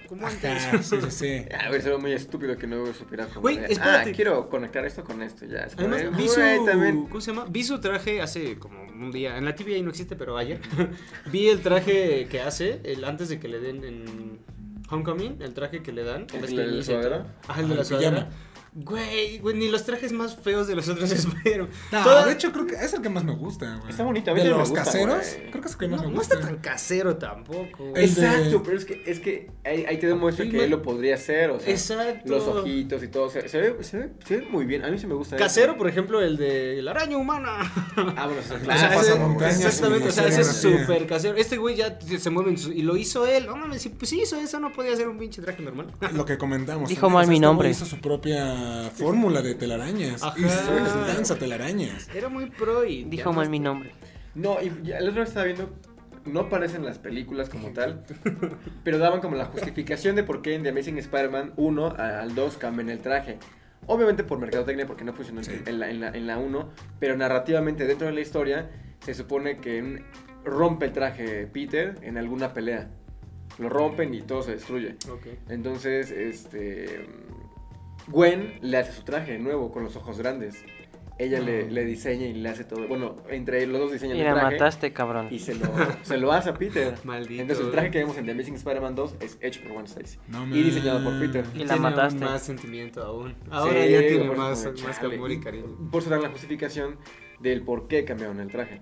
[0.09, 0.87] como Ajá, antes.
[0.87, 1.55] sí, sí, sí.
[1.55, 4.11] A ver, sería muy estúpido que no supiera como Güey, espérate.
[4.11, 5.69] ah, quiero conectar esto con esto, ya.
[5.77, 7.07] Además, de, vi güey, su, también.
[7.07, 7.47] ¿cómo se llama?
[7.49, 9.37] Vi su traje hace como un día.
[9.39, 10.61] En la TV ahí no existe, pero ayer.
[11.33, 14.39] vi el traje que hace el, antes de que le den en
[14.91, 16.27] Homecoming, el traje que le dan.
[16.35, 17.27] ¿El ¿Ves de la sudadera?
[17.57, 18.29] el de la sudadera.
[18.73, 21.69] Güey, güey, ni los trajes más feos de los otros Spider-Man.
[21.91, 23.91] No, Toda- de hecho creo que es el que más me gusta, güey.
[23.91, 25.51] Está bonito, a mí De me los gusta, caseros, güey.
[25.51, 26.35] creo que es el que más no, me no gusta.
[26.37, 27.79] está tan casero tampoco.
[27.79, 27.95] güey.
[27.95, 31.17] De- Exacto, pero es que, es que ahí, ahí te demuestra que él lo podría
[31.17, 32.31] hacer, o sea, Exacto.
[32.31, 34.89] los ojitos y todo, o sea, se, ve, se, ve, se ve muy bien, a
[34.91, 35.35] mí sí me gusta.
[35.37, 35.43] eso.
[35.45, 37.59] Casero, por ejemplo, el de la araña humana.
[38.17, 41.37] Ah, bueno, eso pasamontañas exactamente, o sea, ese es súper casero.
[41.37, 43.47] Este güey ya se mueve en su- y lo hizo él.
[43.47, 45.89] No mames, si pues sí hizo eso, no podía ser un pinche traje normal.
[46.13, 46.89] Lo que comentamos.
[46.89, 47.71] Dijo mal mi nombre.
[47.71, 48.60] Hizo su propia
[48.95, 50.23] fórmula de telarañas.
[50.23, 50.37] Ajá.
[50.37, 52.09] Su danza telarañas.
[52.15, 53.05] Era muy pro y.
[53.05, 53.93] Dijo mal mi nombre.
[54.35, 55.71] No, y ya, el otro día estaba viendo,
[56.25, 58.05] no aparecen las películas como tal,
[58.85, 62.35] pero daban como la justificación de por qué en The Amazing Spider-Man 1 a- al
[62.35, 63.39] 2 cambian el traje.
[63.87, 65.53] Obviamente por mercadotecnia, porque no funcionó en- Sí.
[65.67, 66.71] en, la, en, la, en la 1,
[67.01, 68.71] pero narrativamente dentro de la historia
[69.01, 70.05] se supone que
[70.45, 72.89] rompe el traje Peter en alguna pelea.
[73.59, 74.95] Lo rompen y todo se destruye.
[75.11, 75.27] Ok.
[75.49, 77.07] Entonces, este.
[78.09, 80.65] Gwen le hace su traje nuevo con los ojos grandes.
[81.19, 81.71] Ella le, Ah.
[81.71, 82.89] le diseña y le hace todo.
[82.89, 84.53] Bueno, entre los dos diseñan Y el la traje.
[84.57, 85.29] mataste, cabrón.
[85.31, 85.67] Y se lo,
[86.03, 86.95] se lo hace a Peter.
[87.05, 87.43] Maldito.
[87.43, 90.19] Entonces el traje que vemos en The Amazing Spider-Man 2 es hecho por Gwen Stacy.
[90.29, 91.45] No y diseñado por Peter.
[91.55, 92.21] Y la Tiene mataste.
[92.25, 93.35] más sentimiento aún.
[93.51, 95.67] Ahora Sí, ya tiene por más, más amor y Y cariño.
[95.93, 96.97] Por eso dan la justificación
[97.39, 98.81] del por qué cambiaron el traje.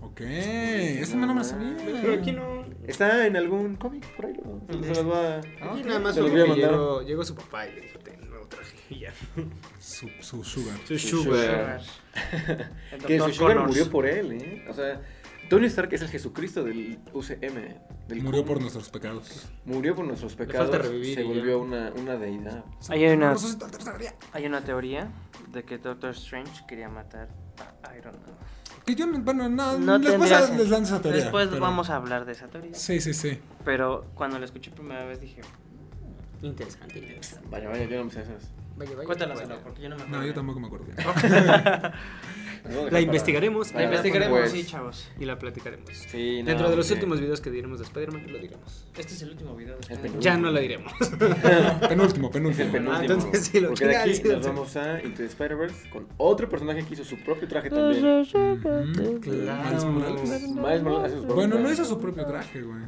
[0.00, 1.76] Ok, esa no me la sabía.
[2.02, 2.64] Pero aquí no.
[2.86, 4.34] Está en algún cómic por ahí.
[4.42, 4.60] ¿no?
[4.82, 5.38] Se, los va.
[5.38, 6.70] Aquí nada más Se los voy a mandar.
[6.70, 8.13] llegó, llegó su papá y le dijo, ten.
[8.13, 8.13] Y
[8.90, 9.12] ya.
[9.80, 10.78] Su, su sugar.
[10.86, 11.80] Su Su sugar.
[13.06, 13.68] Que su sugar Connors.
[13.68, 14.64] murió por él, ¿eh?
[14.68, 15.00] O sea,
[15.48, 17.74] Tony Stark es el Jesucristo del UCM.
[18.08, 19.46] Del Murió por nuestros pecados.
[19.64, 20.76] Murió por nuestros falta pecados.
[20.86, 21.28] revivir se ya.
[21.28, 22.64] volvió una, una deidad.
[22.88, 23.34] Hay una,
[24.32, 25.08] hay una teoría
[25.48, 27.28] de que Doctor Strange quería matar
[27.82, 28.34] a Iron Man.
[28.84, 31.22] Que yo, no- bueno, no, No después a- les dan esa teoría.
[31.22, 32.74] Después pero- vamos a hablar de esa teoría.
[32.74, 33.38] Sí, sí, sí.
[33.64, 35.40] Pero cuando la escuché primera vez dije,
[36.42, 37.48] Interesante, interesante.
[37.50, 38.50] Vaya, vaya, yo no me sé esas.
[38.76, 39.36] Vaya, vaya.
[39.36, 40.20] Sara, porque yo no me acuerdo.
[40.20, 40.86] No, yo tampoco me acuerdo
[42.90, 43.74] La investigaremos.
[43.74, 44.64] La investigaremos, después.
[44.64, 45.08] sí, chavos.
[45.20, 45.90] Y la platicaremos.
[45.90, 48.86] Sí, no, Dentro de los últimos videos que diremos de Spider-Man, lo diremos.
[48.96, 49.74] Este es el último video.
[49.76, 50.20] de El Spider-Man.
[50.20, 50.92] Ya no lo diremos.
[51.88, 52.72] penúltimo, el penúltimo.
[52.72, 52.92] penúltimo.
[52.92, 56.06] Ah, entonces sí lo porque de aquí sí nos vamos a Into the Spider-Verse con
[56.16, 58.24] otro personaje que hizo su propio traje también.
[59.20, 59.64] Claro.
[59.68, 60.48] Miles Morales.
[60.48, 62.80] Miles Morales hace su propio Bueno, no hizo su propio traje, güey.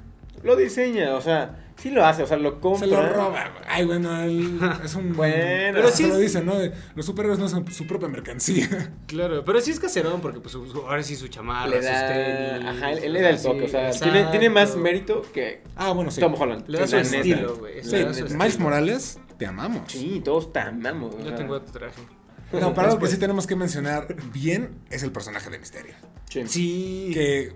[0.42, 2.86] Lo diseña, o sea, sí lo hace, o sea, lo compra.
[2.86, 3.64] Se lo roba, güey.
[3.68, 5.12] Ay, bueno, él es un.
[5.16, 5.72] Bueno.
[5.74, 6.58] pero sí lo dicen, ¿no?
[6.58, 8.92] De, los superhéroes no son su propia mercancía.
[9.06, 12.66] Claro, pero sí es caserón porque pues ahora sí su chamarra, Le sus da, tenis.
[12.68, 13.90] ajá, él, él le da el sí, toque, o sea,
[14.30, 16.20] tiene, más mérito que Ah, bueno, sí.
[16.20, 16.64] Tom Holland.
[16.68, 17.82] Le da su estilo, güey.
[17.82, 17.96] Sí,
[18.34, 18.58] Miles.
[18.58, 19.92] Morales, te amamos.
[19.92, 21.14] Sí, todos te amamos.
[21.24, 22.02] Yo tengo otro traje.
[22.52, 25.94] No, para algo que sí tenemos que mencionar bien es el personaje de Misterio.
[26.28, 26.42] Sí.
[26.46, 27.10] Sí.
[27.12, 27.52] Que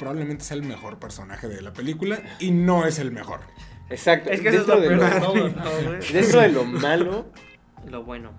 [0.00, 3.40] probablemente sea el mejor personaje de la película y no es el mejor.
[3.90, 4.30] Exacto.
[4.30, 7.26] Es que eso es dentro, lo de peor lo, de dentro lo malo,
[7.88, 8.30] Lo bueno.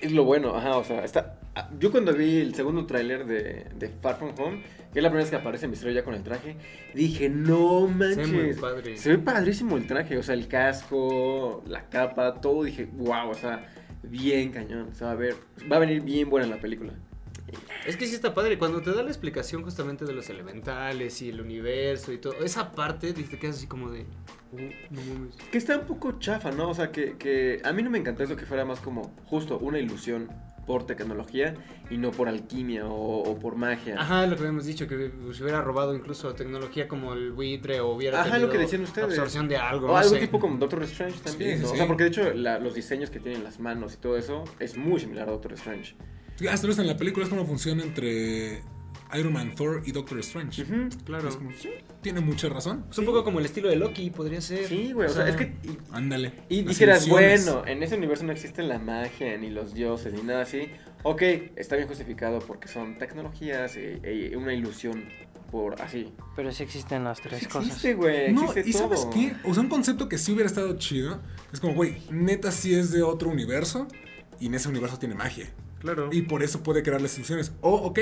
[0.00, 1.38] es lo bueno, ajá, o sea, está...
[1.54, 5.08] ah, Yo cuando vi el segundo tráiler de, de Far From Home, que es la
[5.10, 6.56] primera vez que aparece Misterio ya con el traje,
[6.94, 8.28] dije, no manches.
[8.28, 8.96] Se ve padre.
[8.96, 13.34] Se ve padrísimo el traje, o sea, el casco, la capa, todo, dije, wow, o
[13.34, 13.68] sea,
[14.02, 15.34] bien cañón, se va a ver,
[15.70, 16.92] va a venir bien buena la película.
[17.86, 18.58] Es que sí está padre.
[18.58, 22.72] Cuando te da la explicación justamente de los elementales y el universo y todo, esa
[22.72, 24.06] parte te quedas así como de.
[24.52, 24.58] "Uh,
[24.90, 25.36] no mames".
[25.50, 26.68] Que está un poco chafa, ¿no?
[26.70, 29.58] O sea, que, que a mí no me encantó eso que fuera más como justo
[29.58, 30.28] una ilusión
[30.66, 31.54] por tecnología
[31.90, 33.96] y no por alquimia o, o por magia.
[34.00, 37.88] Ajá, lo que habíamos dicho, que se hubiera robado incluso tecnología como el buitre o
[37.90, 39.08] hubiera Ajá, lo que decían ustedes.
[39.08, 39.86] absorción de algo.
[39.86, 40.20] O no algo sé.
[40.20, 41.68] tipo como Doctor Strange también, Sí, ¿no?
[41.68, 44.16] sí, O sea, porque de hecho la- los diseños que tienen las manos y todo
[44.16, 45.96] eso es muy similar a Doctor Strange.
[46.50, 48.62] Hasta luego en la película es como funciona entre
[49.18, 50.62] Iron Man, Thor y Doctor Strange.
[50.62, 50.88] Ujú.
[51.04, 51.28] Claro.
[51.28, 51.68] Es como, sí,
[52.00, 52.86] tiene mucha razón.
[52.90, 54.66] Es un poco como el estilo de Loki, podría ser.
[54.66, 55.52] Sí, güey, o sea, es que...
[55.92, 56.32] Ándale.
[56.48, 57.44] Y dijeras, ilusiones.
[57.46, 60.68] bueno, en ese universo no existe la magia, ni los dioses, ni nada así.
[61.04, 61.22] Ok,
[61.56, 65.04] está bien justificado porque son tecnologías y, y una ilusión
[65.50, 66.10] por así.
[66.34, 67.66] Pero sí existen las tres Sí cosas.
[67.66, 68.96] existe, güey, No, existe ¿y todo.
[68.96, 69.34] sabes qué?
[69.44, 71.20] O sea, un concepto que sí hubiera estado chido.
[71.52, 73.86] Es como, güey, neta sí es de otro universo
[74.40, 75.52] y en ese universo tiene magia.
[75.82, 76.08] Claro.
[76.10, 77.52] Y por eso puede crear las ilusiones.
[77.60, 77.98] O, ok,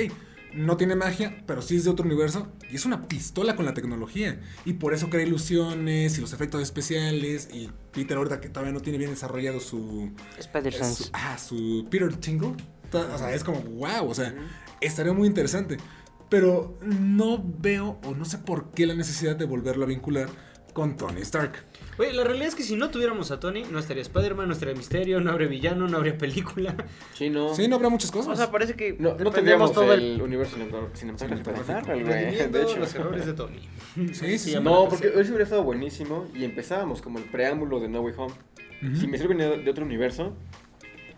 [0.54, 3.74] no tiene magia, pero sí es de otro universo y es una pistola con la
[3.74, 4.40] tecnología.
[4.64, 7.48] Y por eso crea ilusiones y los efectos especiales.
[7.52, 10.10] Y Peter ahorita que todavía no tiene bien desarrollado su...
[10.38, 11.04] Spider-Sense.
[11.04, 12.54] su- ah, su Peter Tingle.
[12.92, 14.34] O sea, es como, wow, o sea,
[14.80, 15.76] estaría muy interesante.
[16.28, 20.28] Pero no veo o no sé por qué la necesidad de volverlo a vincular
[20.74, 21.64] con Tony Stark.
[21.98, 24.74] Oye, la realidad es que si no tuviéramos a Tony, no estaría Spider-Man, no estaría
[24.74, 26.74] Misterio, no habría villano, no habría película.
[27.14, 27.54] Sí, no.
[27.54, 28.32] Sí, no habrá muchas cosas.
[28.32, 30.22] O sea, parece que No, no tendríamos todo el, el...
[30.22, 30.56] universo
[30.94, 31.50] cinematográfico
[32.08, 32.78] de hecho.
[32.78, 33.60] los errores de Tony.
[34.12, 34.54] sí, sí.
[34.60, 38.34] No, porque eso hubiera estado buenísimo y empezábamos como el preámbulo de No Way Home.
[38.82, 38.96] Ujú.
[38.96, 40.34] Si me venía de otro universo,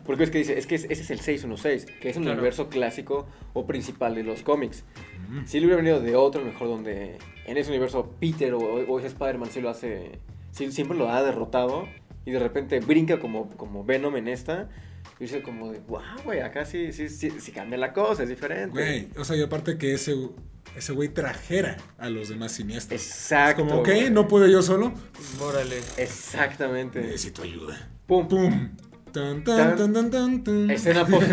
[0.05, 2.39] porque es que dice, es que ese es el 616, que es un Claro.
[2.39, 4.85] universo clásico o principal de los cómics.
[5.47, 9.07] Si le hubiera venido de otro, mejor donde en ese universo Peter o, o ese
[9.09, 10.19] Spider-Man sí lo hace,
[10.53, 11.87] siempre lo ha derrotado
[12.25, 14.69] y de repente brinca como, como Venom en esta.
[15.19, 18.29] Y dice como de, wow, güey, acá sí, sí, sí, sí cambia la cosa, es
[18.29, 18.71] diferente.
[18.71, 20.15] Güey, o sea, y aparte que ese
[20.77, 23.01] ese güey trajera a los demás siniestros.
[23.01, 23.63] Exacto.
[23.65, 24.11] Como, ok, güey.
[24.11, 24.93] no puedo yo solo.
[25.41, 25.79] Órale.
[25.99, 27.01] Exactamente.
[27.01, 27.89] Necesito ayuda.
[28.07, 28.27] Pum.
[28.29, 28.71] ¡Pum!
[29.13, 30.71] Tan, tan, tan, tan, tan, tan.
[30.71, 31.29] Escena post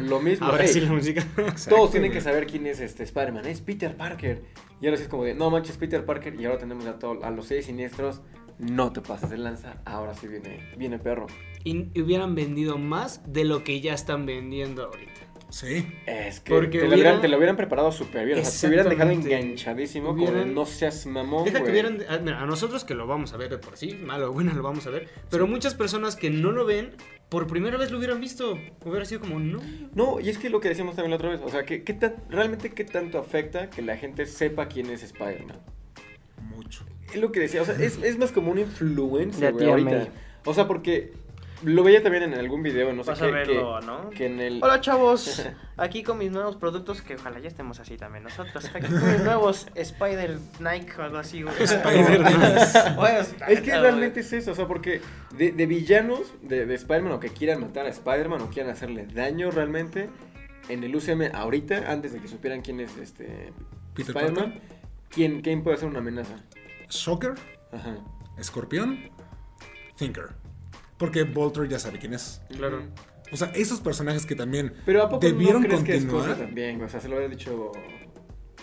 [0.00, 0.46] lo mismo.
[0.46, 1.22] Ahora Ey, sí la música.
[1.38, 2.18] Exacto, Todos tienen güey.
[2.18, 3.46] que saber quién es este Spider-Man.
[3.46, 4.42] Es Peter Parker.
[4.82, 6.38] Y ahora sí es como de, no manches, Peter Parker.
[6.38, 8.20] Y ahora tenemos a, todo- a los seis siniestros.
[8.62, 9.76] No te pases de lanza.
[9.84, 11.26] Ahora sí viene, viene perro.
[11.64, 15.12] Y y hubieran vendido más de lo que ya están vendiendo ahorita.
[15.50, 15.86] Sí.
[16.06, 18.38] Es que Porque te, lo hubiera- hubieran, te lo hubieran preparado súper bien.
[18.38, 21.72] O sea, te hubieran dejado enganchadísimo como de Hubieran- no seas mamón, Deja que güey.
[21.74, 24.32] vieran, a, mira, a nosotros que lo vamos a ver de por sí, malo o
[24.32, 26.92] bueno lo vamos a ver, pero muchas personas que no lo ven,
[27.28, 29.60] por primera vez lo hubieran visto, hubiera sido como, no.
[29.94, 31.92] No, y es que lo que decíamos también la otra vez, o sea, que, ¿qué
[31.92, 35.58] tan- realmente qué tanto afecta que la gente sepa quién es Spider-Man?
[36.48, 36.86] Mucho.
[37.12, 38.50] Es lo que decía, o sea, es, es más como
[39.06, 39.90] güey, tía ahorita.
[39.90, 40.10] May.
[40.44, 41.12] O sea, porque
[41.64, 44.10] lo veía también en algún video, no sé Vas qué, a verlo, que, ¿no?
[44.10, 44.60] que en el...
[44.62, 45.46] Hola chavos,
[45.76, 48.70] aquí con mis nuevos productos que ojalá ya estemos así también nosotros.
[48.74, 51.54] Aquí con mis nuevos Spider Nike o algo así, güey.
[51.60, 52.56] Spider-Man.
[52.96, 55.00] Bueno, Es que realmente es eso, o sea, porque
[55.36, 59.06] de, de villanos de, de Spider-Man o que quieran matar a Spider-Man o quieran hacerle
[59.06, 60.08] daño realmente,
[60.68, 63.52] en el UCM ahorita, antes de que supieran quién es este
[63.96, 64.60] Spider-Man,
[65.10, 66.36] ¿quién, ¿quién puede ser una amenaza?
[66.92, 67.34] Shocker,
[67.72, 67.96] Ajá.
[68.38, 68.98] Escorpión,
[69.96, 70.30] Thinker.
[70.98, 72.40] Porque Volter ya sabe quién es.
[72.56, 72.82] Claro.
[73.32, 76.00] O sea, esos personajes que también Pero ¿a poco debieron no crees que.
[76.00, 76.82] Scorpio también?
[76.82, 77.72] O sea, se lo había dicho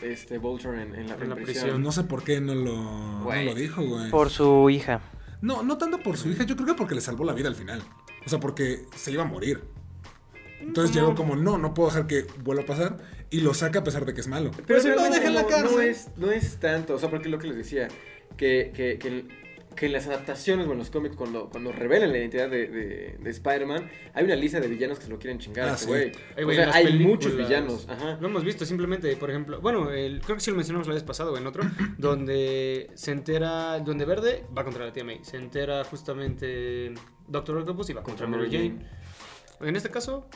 [0.02, 1.64] este Vulture en, en la, En en la prisión.
[1.64, 1.84] prisión.
[1.84, 4.10] No sé por qué no lo, no dijo, güey.
[4.12, 5.02] Por su hija.
[5.42, 7.56] No, no tanto por su hija, yo creo que porque le salvó la vida al
[7.56, 7.82] final.
[8.26, 9.64] O sea, porque se iba a morir.
[10.62, 12.98] Entonces llegó como, no, no puedo dejar que vuelva a pasar.
[13.32, 14.52] Y lo saca a pesar de que es malo.
[14.66, 15.76] Pero si no, lo deja en la no, cárcel.
[15.76, 17.88] no es, no es tanto, o sea, porque lo que les decía,
[18.40, 19.26] que, que, que,
[19.76, 23.18] que en las adaptaciones o en los cómics, cuando, cuando revelan la identidad de, de,
[23.20, 25.86] de Spider-Man, hay una lista de villanos que se lo quieren chingar a Ah, este
[25.86, 25.90] sí.
[25.92, 26.12] güey.
[26.38, 28.18] Ay, O sea, hay películas- muchos villanos, ajá.
[28.20, 31.04] Lo hemos visto simplemente, por ejemplo, bueno, el- creo que sí lo mencionamos la vez
[31.04, 31.64] pasada o en otro,
[31.98, 36.94] donde se entera, donde Verde va contra la tía May, se entera justamente
[37.28, 38.80] Doctor Octopus y va contra, Mary Jane.
[39.62, 40.28] En este caso,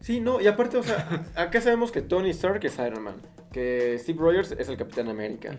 [0.00, 3.16] Sí, no, y aparte, o sea, acá sabemos que Tony Stark es Iron Man,
[3.52, 5.56] que Steve Rogers es el Capitán América,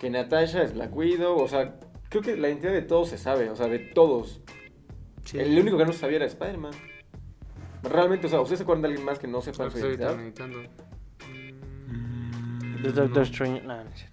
[0.00, 1.76] que Natasha es Black Widow, o sea,
[2.08, 4.40] creo que la identidad de todos se sabe, o sea, de todos.
[5.24, 5.38] sí.
[5.38, 6.72] El único que no sabía era Spider-Man.
[7.82, 10.16] Realmente, o sea, ¿ustedes se acuerdan de alguien más que no sepa su estoy identidad?
[10.16, 10.62] meditando.
[11.88, 13.62] Mm, The Doctor Strange.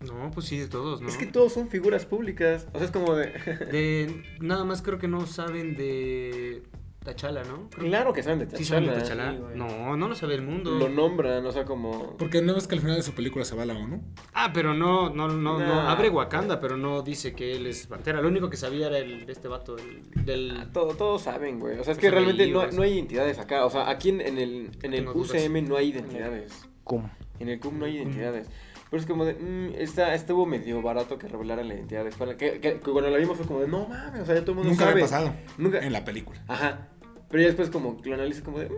[0.00, 1.08] No, pues sí, de todos, ¿no?
[1.08, 2.66] Es que todos son figuras públicas.
[2.74, 3.26] O sea, es como de.
[3.72, 6.62] De, nada más creo que no saben de
[7.06, 7.70] Tachala, ¿no?
[7.70, 9.02] Creo- claro que saben de ¿Sí saben de T'Challa.
[9.30, 9.32] Tachala?
[9.32, 10.72] Sí, no, no lo sabe el mundo.
[10.72, 12.16] Lo nombran, o sea, como.
[12.18, 14.02] Porque no ves que al final de su película se va a la ONU.
[14.34, 15.90] Ah, pero no, no, no, no, Nah.
[15.90, 18.20] abre Wakanda, pero no dice que él es Pantera.
[18.20, 20.56] Lo único que sabía era el de este vato, el, del...
[20.58, 21.78] Ah, todo- todos saben, güey.
[21.78, 23.64] O sea, es Pues que ahí, realmente no, no hay identidades acá.
[23.64, 25.30] O sea, aquí en, en el, en el dudas.
[25.30, 26.66] UCM no hay identidades.
[26.84, 27.10] ¿Cómo?
[27.38, 28.48] En el CUM no hay identidades.
[28.88, 29.34] Pero es como de.
[29.34, 32.36] mm, está, estuvo medio barato que revelaran la identidad de Spider-Man.
[32.38, 33.66] Que, que- que cuando la vimos fue como de.
[33.66, 34.92] No mames, o sea, ya todo el mundo Nunca sabe.
[34.92, 35.80] había pasado Nunca.
[35.80, 36.40] en la película.
[36.46, 36.86] Ajá.
[37.28, 38.70] Pero ya después, como que lo analizas como de.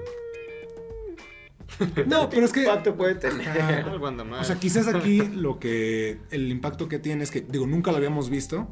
[2.06, 2.64] No, pero es que.
[2.64, 3.84] ¿Cuánto puede tener?
[4.40, 6.18] O sea, quizás aquí lo que.
[6.30, 8.68] El impacto que tiene es que, digo, nunca lo habíamos visto.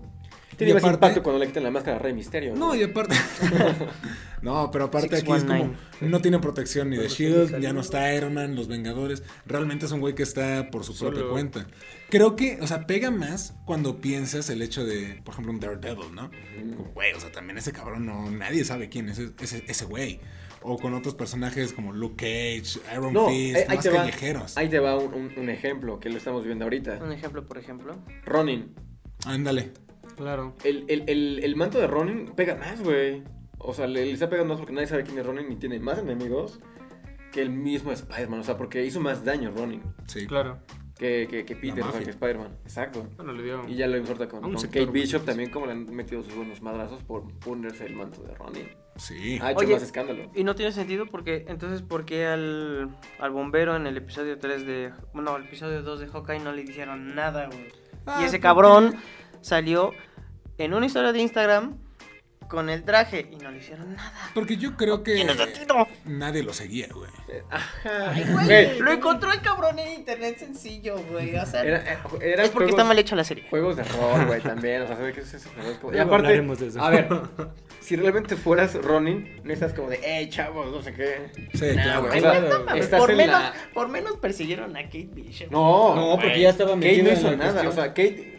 [0.56, 2.54] Tiene más aparte- impacto cuando le quitan la máscara a Rey Misterio.
[2.54, 3.14] No, y aparte.
[4.42, 5.38] no, pero aparte aquí es como.
[5.38, 6.10] 619.
[6.10, 9.22] No tiene protección ni de Shield, ya no está Iron Man, los Vengadores.
[9.46, 11.32] Realmente es un güey que está por su propia Solo.
[11.32, 11.66] cuenta.
[12.10, 16.14] Creo que, o sea, pega más cuando piensas el hecho de, por ejemplo, un Daredevil,
[16.14, 16.30] ¿no?
[16.76, 18.30] Como, Güey, o sea, también ese cabrón no.
[18.30, 20.20] Nadie sabe quién es ese, ese güey.
[20.62, 23.96] O con otros personajes como Luke Cage, Iron No, Fist, eh, ahí más te va.
[23.98, 24.56] callejeros.
[24.56, 26.98] Ahí te va un, un- un ejemplo que lo estamos viendo ahorita.
[27.02, 27.96] Un ejemplo, por ejemplo.
[28.24, 28.74] Ronin.
[29.24, 29.72] Ándale.
[30.16, 30.54] Claro.
[30.64, 33.22] El, el- el- el manto de Ronin pega más, güey.
[33.58, 35.78] O sea, le, le está pegando más porque nadie sabe quién es Ronin y tiene
[35.80, 36.60] más enemigos
[37.32, 38.40] que el mismo Spider-Man.
[38.40, 40.26] O sea, porque hizo más daño Ronin Sí.
[40.26, 40.58] Claro.
[40.98, 42.56] que, que, que Peter, o sea, que Spider-Man.
[42.64, 43.06] Exacto.
[43.16, 43.68] Bueno, le dio...
[43.68, 46.62] Y ya lo importa con, con Kate Bishop también, como le han metido sus buenos
[46.62, 48.68] madrazos por ponerse el manto de Ronin.
[48.96, 49.38] Sí.
[49.42, 50.30] Ha hecho Oye, más escándalo.
[50.34, 54.64] Y no tiene sentido porque, entonces, ¿por qué al, al bombero en el episodio 3
[54.66, 54.92] de.
[55.12, 57.68] No, el episodio 2 de Hawkeye no le dijeron nada, güey?
[58.06, 58.94] Ah, y ese porque- cabrón
[59.46, 59.92] salió
[60.58, 61.78] en una historia de Instagram
[62.48, 64.12] con el traje y no le hicieron nada.
[64.32, 65.24] Porque yo creo que
[66.04, 67.10] nadie lo seguía, güey.
[67.50, 68.12] Ajá.
[68.32, 71.34] Güey, Güey, lo encontró el cabrón en internet sencillo, güey.
[71.36, 71.78] O sea, era,
[72.20, 73.46] era es porque juegos- está mal hecha la serie.
[73.50, 74.82] Juegos de rol, güey, también.
[74.82, 75.70] O sea, ¿sabes qué es ese juego?
[75.70, 76.34] Es como- Y aparte,
[76.66, 76.80] eso.
[76.82, 77.08] a ver,
[77.80, 81.30] si realmente fueras Ronin, no estás como de, hey, chavos, no sé qué.
[81.52, 82.02] Sí, claro.
[82.06, 85.50] güey, o sea, no estás por, en menos, la- por menos persiguieron a Kate Bishop.
[85.50, 87.50] No, No, porque ya estaba Kate no hizo nada.
[87.50, 87.66] cuestión.
[87.66, 88.35] O sea, Kate.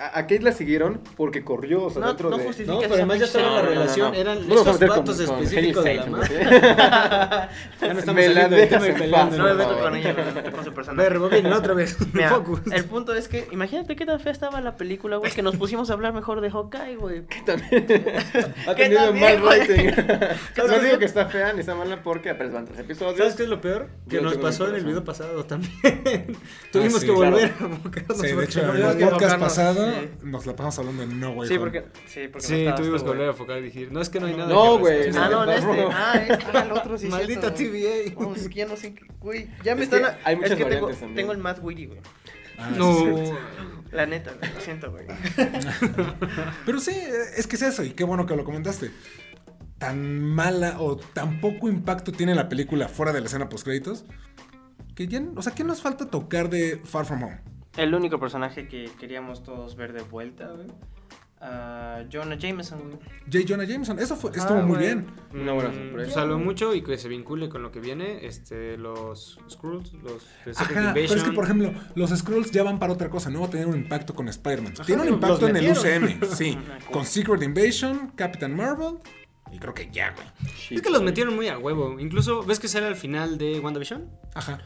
[0.00, 2.44] A, Kate la siguieron porque corrió, o sea, No, dentro no de.
[2.44, 4.18] justifica No, pero además ya estaba en la relación, no.
[4.18, 6.38] eran esos con específicos de la mafia.
[6.50, 7.48] ¿no?
[7.80, 10.50] Ya no estamos Me la dejas en paz, No me meto con ella, me meto
[10.52, 11.18] con su personaje.
[11.18, 11.96] Bobby, otra vez.
[12.12, 12.60] Mira, Focus.
[12.72, 15.90] el punto es que, imagínate qué tan fea estaba la película, güey, que nos pusimos
[15.90, 17.22] a hablar mejor de Hawkeye, güey.
[17.44, 17.86] También.
[18.66, 19.90] ha ¿Qué tenido mal rating.
[20.56, 23.18] no digo que está fea ni está mala porque apenas van tres episodios.
[23.18, 23.88] ¿Sabes qué es lo peor?
[24.08, 25.72] Que nos pasó en el video pasado también.
[26.72, 29.04] Tuvimos sí, que volver a abocarnos Sí, de porque hecho, no en el habíamos que
[29.04, 29.48] podcast abocarnos.
[29.48, 29.87] pasado Sí.
[30.22, 31.60] Nos la pasamos hablando de No Way Sí, Home.
[31.60, 31.84] porque.
[32.06, 34.26] Sí, porque no Sí, tuvimos que volver a enfocar y decir, no es que no
[34.26, 34.48] hay nada.
[34.52, 35.08] No, que güey.
[35.16, 35.86] Ah, no, From este.
[35.92, 37.06] Ah, este, el otro sí.
[37.08, 37.52] Maldita.
[37.54, 38.14] TVA.
[38.16, 38.94] Vamos, es que ya no sé.
[38.94, 40.02] qué- Güey, ya me Es están.
[40.14, 41.16] que hay muchas es que tengo, variantes también.
[41.16, 42.00] tengo el Matt Witty, güey.
[42.58, 43.38] Ah, No.
[43.92, 45.06] La neta, güey, lo siento, güey.
[46.66, 46.92] Pero sí,
[47.36, 48.90] es que es eso, y qué bueno que lo comentaste.
[49.78, 54.04] Tan mala o tan poco impacto tiene la película fuera de la escena post créditos
[54.96, 57.40] que ya, o sea, ¿qué nos falta tocar de Far From Home?
[57.76, 60.66] El único personaje que queríamos todos ver de vuelta, güey.
[61.40, 62.98] a Jonah Jameson, güey.
[63.32, 63.44] J.
[63.46, 65.06] Jonah Jameson, eso fue, Ah, estuvo muy bien.
[65.32, 66.10] Una buena Mm, sorpresa.
[66.14, 70.26] Salvo mucho y que se vincule con lo que viene, este, los Skrulls, los
[70.60, 73.46] Ajá, pero es que por ejemplo, los Scrolls ya van para otra cosa, no va
[73.46, 74.74] a tener un impacto con Spider-Man.
[74.84, 75.70] Tiene un impacto en el.
[75.70, 76.58] UCM, sí.
[76.90, 78.98] con Secret Invasion, Captain Marvel,
[79.52, 80.26] y creo que ya, güey.
[80.70, 82.00] Es que los metieron muy a huevo.
[82.00, 84.10] Incluso, ¿ves que sale al final de WandaVision?
[84.34, 84.58] Ajá.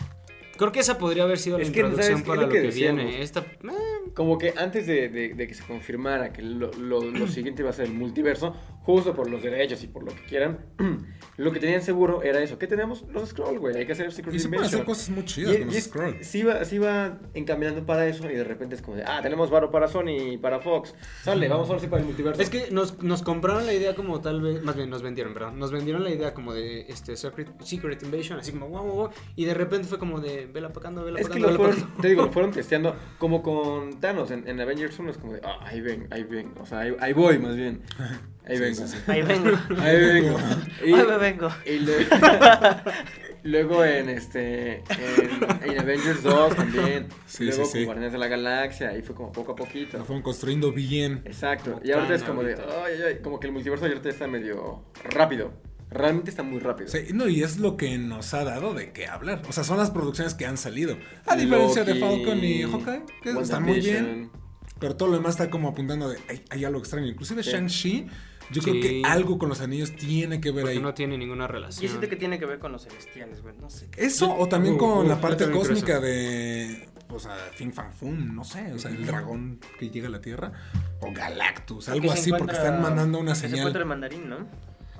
[0.57, 3.22] Creo que esa podría haber sido Es la que, introducción para lo que, viene.
[3.22, 7.26] Esta, eh, Como que antes de, de- de que se confirmara que lo, lo- lo
[7.26, 8.55] siguiente iba a ser el multiverso,
[8.85, 10.59] justo por los derechos y por lo que quieran,
[11.37, 12.59] lo que tenían seguro era eso.
[12.59, 13.05] ¿Qué tenemos?
[13.12, 13.76] Los Scrolls, güey.
[13.76, 14.80] Hay que hacer Secret Y se pueden Invasion.
[14.83, 16.26] hacer cosas muy chidas Y- con y los es- Scrolls.
[16.26, 19.51] Sí iba, sí iba encaminando para eso y de repente es como de, ah, tenemos
[19.51, 20.95] varo para Sony y para Fox.
[21.22, 22.43] Sale, vamos ahora sí para el multiverso.
[22.43, 25.59] Es que nos, nos compraron la idea como tal vez, más bien nos vendieron, perdón,
[25.59, 29.11] nos vendieron la idea como de este Secret, Secret Invasion, así como wow, wow, wow,
[29.37, 31.80] y de repente fue como de vela pacando, vela Es que pacando, lo vela fueron,
[31.83, 32.03] pacando.
[32.03, 35.41] te digo, lo fueron testeando como con Thanos en, en Avengers 1 es como de,
[35.45, 37.83] ah, ahí ven, ahí ven, o sea, ahí, ahí voy más bien.
[38.47, 38.74] Ahí vengo.
[38.74, 38.97] sí, sí.
[39.11, 39.51] Ahí vengo.
[39.80, 40.38] Ahí vengo.
[40.84, 41.49] Y- Ahí me vengo.
[41.66, 42.07] Y le-
[43.45, 47.07] luego en este en, en Avengers 2 también.
[47.26, 47.84] Sí, luego sí, con sí.
[47.84, 49.99] Guardianes de la Galaxia, ahí fue como poco a poquito.
[49.99, 51.22] Lo fueron construyendo bien.
[51.24, 51.72] Exacto.
[51.74, 52.84] Como Y ahorita es como de, ahorita.
[52.84, 55.53] ay, ay, ay, como que el multiverso ahorita está medio rápido.
[55.90, 56.88] Realmente está muy rápido.
[56.88, 59.43] Sí, no, y es lo que nos ha dado de qué hablar.
[59.47, 60.97] O sea, son las producciones que han salido.
[61.26, 64.30] A diferencia de Falcon y Hawkeye, que están muy bien.
[64.78, 67.07] Pero todo lo demás está como apuntando de hay, hay algo extraño.
[67.07, 67.51] Inclusive Sí.
[67.51, 68.07] Shang-Chi,
[68.51, 68.70] yo Sí.
[68.70, 70.82] creo que algo con los anillos tiene que ver Porque ahí.
[70.82, 71.88] no tiene ninguna Y relación.
[71.88, 73.55] siento que tiene que ver con los celestiales, güey.
[73.61, 74.05] No sé qué.
[74.05, 76.88] Eso, o también Uh, con uh, la yo parte cósmica de.
[77.09, 78.72] O sea, Fin Fan Fum, no sé.
[78.72, 80.53] O sea, el dragón que llega a la Tierra.
[81.01, 83.82] O Galactus, algo así, porque están mandando una que Se encuentra señal.
[83.82, 84.49] el mandarín, ¿no?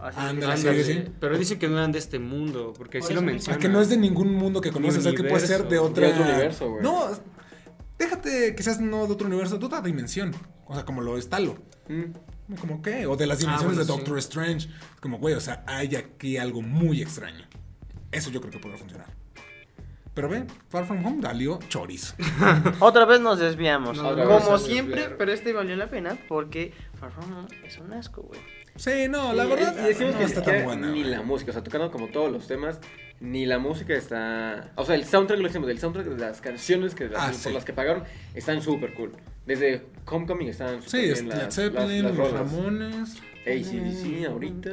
[0.01, 1.05] Así Ándale, sí, sí.
[1.21, 3.61] Pero dicen que no eran de este mundo, porque Por sí lo mencionan.
[3.61, 5.85] que no es de ningún mundo que conoces, o sea, que puede ser de universo.
[5.85, 6.07] otra.
[6.09, 6.83] De otro universo, güey.
[6.83, 7.07] No,
[7.99, 10.35] déjate que seas no de otro universo, de otra dimensión.
[10.67, 11.57] O sea, como lo es Talo.
[11.89, 12.13] Mm.
[12.61, 13.99] Como que, o de las dimensiones bueno, de sí.
[13.99, 14.69] Doctor Strange.
[15.01, 17.45] Como, güey, o sea, hay aquí algo muy extraño.
[18.11, 19.07] Eso yo creo que podrá funcionar.
[20.15, 22.15] Pero ve, Far From Home valió chorizo.
[22.81, 23.97] Otra vez nos desviamos.
[23.97, 25.17] No, como siempre, desviaron.
[25.19, 28.41] pero este valió la pena porque Far From Home es un asco, güey.
[28.77, 30.87] Sí, no, la Y- verdad y decimos no que está ni tan buena.
[30.91, 31.11] Ni güey.
[31.11, 32.79] la música, o sea, tocando como todos los temas,
[33.23, 34.73] ni la música está.
[34.75, 37.53] O sea, el soundtrack, lo decimos, el soundtrack de las canciones que, Ah, por sí.
[37.53, 38.03] las que pagaron
[38.35, 39.13] están súper cool.
[39.47, 42.33] Desde Homecoming están Sí, súper es bien Led las, Zeppelin, las, las.
[42.33, 43.17] Ramones,
[43.47, 44.71] ACDC ahorita.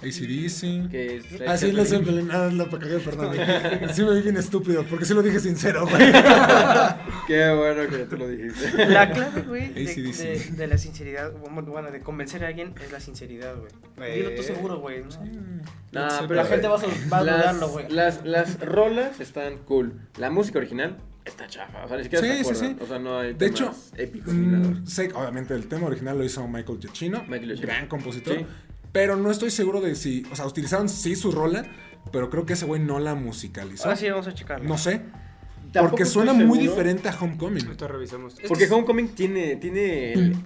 [0.00, 0.90] ACDC.
[0.90, 2.30] Que es Led Ah, sí, Led Zeppelin.
[2.30, 3.36] Ah, la perdón.
[3.94, 6.12] Sí me vi bien estúpido, porque sí lo dije sincero, güey.
[7.26, 8.86] Qué bueno que tú lo dijiste.
[8.86, 10.24] La clave, güey, de, AC/DC.
[10.24, 13.54] de- de la sinceridad, bueno, de convencer a alguien es la sinceridad,
[13.96, 14.16] güey.
[14.16, 15.02] Dilo tú seguro, güey.
[15.02, 15.08] ¿no?
[15.92, 17.88] Nah, pero La gente va a, va a las, dudarlo, güey.
[17.90, 19.92] las, las rolas están cool.
[20.16, 21.84] La música original está chafa.
[21.84, 22.76] O sea, ni siquiera Sí, se sí, sí.
[22.80, 26.46] O sea, no hay De hecho, épicos mm, sé, obviamente el tema original lo hizo
[26.48, 27.66] Michael Giacchino, Michael Giacchino.
[27.68, 28.46] gran compositor, Sí.
[28.90, 31.64] pero no estoy seguro de si, o sea, utilizaron sí su rola,
[32.10, 33.84] pero creo que ese güey no la musicalizó.
[33.84, 34.66] Ahora sí vamos a checarlo.
[34.68, 35.02] No sé,
[35.80, 37.64] porque suena muy diferente a Homecoming.
[37.66, 38.36] Ahorita revisamos.
[38.48, 40.36] Porque que- Homecoming tiene, tiene el-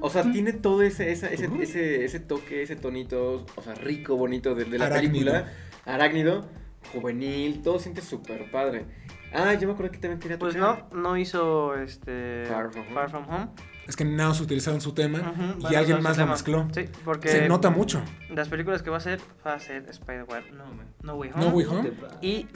[0.00, 4.16] O sea, tiene todo ese, esa- ese, ese, ese toque, ese tonito, o sea, rico,
[4.16, 5.32] bonito de, de la Arácnido.
[5.32, 5.52] película.
[5.84, 6.48] Arácnido,
[6.92, 8.84] juvenil, todo siente súper padre.
[9.32, 12.94] Ah, yo me acuerdo que también quería Pues no, no hizo este Far From Home.
[12.94, 13.48] Far From Home.
[13.88, 15.32] Es que nada más utilizaron su tema
[15.70, 16.32] y alguien más lo tema.
[16.32, 16.68] mezcló.
[16.74, 18.02] Sí, porque Se nota mucho.
[18.28, 20.64] las películas que va a hacer va a ser Spider-Man, no,
[21.02, 21.44] no Way Home.
[21.44, 21.92] No Way Home.
[22.20, 22.46] Y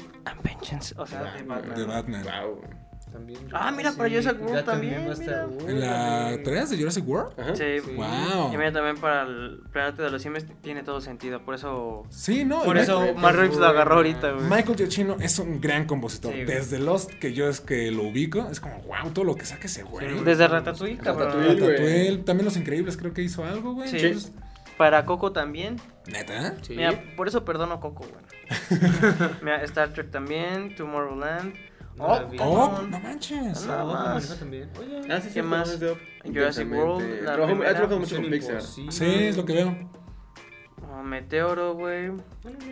[0.44, 1.74] Vengeance, o sea, de Batman.
[1.74, 2.22] De Batman.
[2.24, 2.60] Wow.
[3.12, 6.42] También, Ah, mira, para Jurassic World también, estar- En la también.
[6.42, 7.38] 3 de Jurassic World.
[7.38, 7.54] Ajá.
[7.56, 7.64] Sí.
[7.84, 7.90] Sí.
[7.94, 8.52] Wow.
[8.52, 12.44] Y mira también para el planeta de los simios tiene todo sentido, por eso Sí,
[12.44, 12.62] no.
[12.62, 14.44] por eso Michael, Matt Reeves lo agarró ahorita, güey.
[14.46, 16.32] Michael Giacchino es un gran compositor.
[16.32, 16.44] Sí.
[16.44, 19.66] Desde Lost, que yo es que lo ubico, es como, wow, todo lo que saca
[19.66, 20.22] ese güey.
[20.24, 21.32] Desde Ratatouille, cabrón.
[21.46, 22.18] Ratatouille.
[22.24, 23.88] también Los Increíbles creo que hizo algo, güey.
[23.88, 23.98] Sí.
[23.98, 24.32] Entonces,
[24.78, 25.76] Para Coco también.
[26.06, 26.54] ¿Neta?
[26.62, 26.74] Sí.
[26.74, 28.22] Mira, por eso perdono a Coco, güey.
[29.42, 31.54] Mira, Star Trek también, Tomorrowland.
[31.96, 32.20] No Oh.
[32.40, 33.66] Oh, no manches.
[33.66, 34.14] Nada Ah, más.
[34.14, 34.70] maneja también.
[34.78, 35.78] Oye, Ah, ¿Qué más?
[36.24, 38.62] Jurassic World, la primera, trabajado mucho con Pixar.
[38.62, 39.90] Sí, es lo que veo.
[40.90, 42.10] Ah, Meteoro, güey.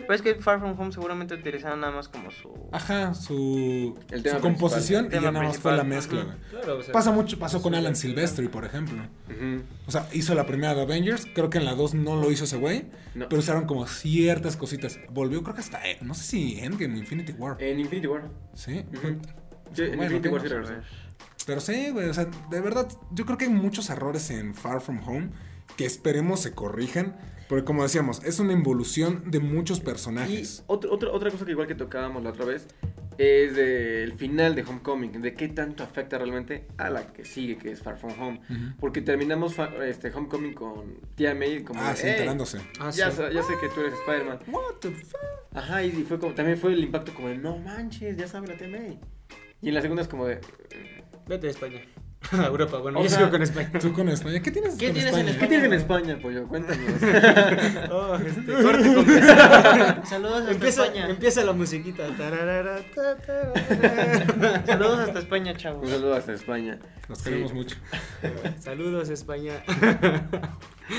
[0.07, 2.49] Pues que Far From Home seguramente utilizaron nada más como su.
[2.71, 6.35] Ajá, su, El tema su composición y ya nada más fue la mezcla, güey.
[6.49, 9.01] Claro, o sea, Pasa mucho, pasó con Alan Silvestri, por ejemplo.
[9.87, 12.43] O sea, hizo la primera de Avengers, creo que en la 2 no lo hizo
[12.43, 12.85] ese güey,
[13.15, 13.27] No.
[13.29, 14.99] pero usaron como ciertas cositas.
[15.09, 17.57] Volvió creo que hasta, eh, no sé si Endgame, Infinity War.
[17.59, 18.23] En Infinity War.
[18.53, 18.85] Sí.
[19.03, 19.21] En
[19.97, 20.27] Bueno, Infinity.
[20.29, 20.73] War sí.
[21.45, 24.79] Pero sí, güey, o sea, de verdad, yo creo que hay muchos errores en Far
[24.81, 25.29] From Home
[25.77, 27.15] que esperemos se corrijan,
[27.51, 30.63] porque como decíamos, es una involución de muchos Y personajes.
[30.67, 32.65] otro, otro- otra cosa que igual que tocábamos la otra vez
[33.17, 37.69] es del final de Homecoming, de qué tanto afecta realmente a la que sigue, que
[37.73, 38.41] es Far From Home.
[38.79, 39.53] Porque terminamos
[39.85, 41.81] este, Homecoming con Tía May como...
[41.81, 42.59] Ah, de, sí, "Hey, enterándose.
[42.79, 43.17] Ah, ya, sí.
[43.17, 44.39] sa- ya sé que tú eres Spider-Man.
[44.47, 45.19] What the fuck?
[45.53, 48.55] Ajá, y fue como, también fue el impacto como de, no manches, ya sabe la
[48.55, 48.97] Tía May.
[49.61, 50.39] Y en la segunda es como de,
[51.27, 51.81] Vete a España.
[52.31, 53.71] A Europa, bueno, O yo sea, sigo con España.
[53.79, 55.39] Tú con España, ¿qué tienes ¿Qué con tienes en España?
[55.39, 56.47] ¿qué tienes en España, pollo?
[56.47, 56.85] Cuéntanos.
[57.91, 59.05] Oh, este, corte con
[60.05, 61.09] Saludos hasta empieza, España.
[61.09, 62.07] empieza la musiquita.
[62.15, 62.79] Tararara.
[64.65, 65.83] Saludos hasta España, chavos.
[65.83, 66.79] Un saludo hasta España.
[67.09, 67.75] Nos queremos mucho.
[68.59, 69.63] Saludos, España.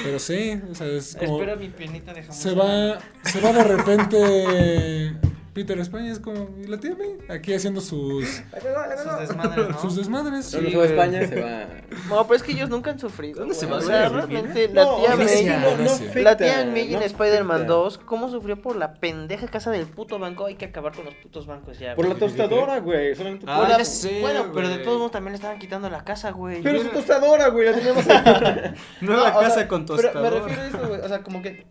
[0.04, 1.38] Pero sí, o sea, es como...
[1.38, 2.36] Espera mi penita de jamón.
[2.36, 5.14] Se va, se va de repente
[5.52, 7.18] Peter España, es como, ¿y la tía May?
[7.28, 8.24] Aquí haciendo sus,
[8.62, 9.78] Sus desmadres, ¿no?
[9.82, 10.46] sus desmadres.
[10.46, 10.56] Sí.
[10.82, 11.66] España, se va...
[12.08, 13.40] No, pero es que ellos nunca han sufrido.
[13.40, 15.44] ¿Dónde se va, O sea, realmente la tía May.
[15.44, 17.72] no- La tía May no en Spider-Man afecta.
[17.74, 20.46] 2, ¿cómo sufrió por la pendeja casa del puto banco?
[20.46, 21.94] Hay que acabar con los putos bancos ya.
[21.94, 23.14] Por la tostadora, güey.
[23.14, 25.58] Solamente Ah, por Por la- ya sé, Bueno, pero de todos modos también le estaban
[25.58, 26.62] quitando la casa, güey.
[26.62, 28.74] Pero su tostadora, güey, la teníamos ahí.
[29.02, 30.22] No, casa sea, con Pero tostador.
[30.32, 31.00] me refiero a eso, güey.
[31.02, 31.66] O sea, como que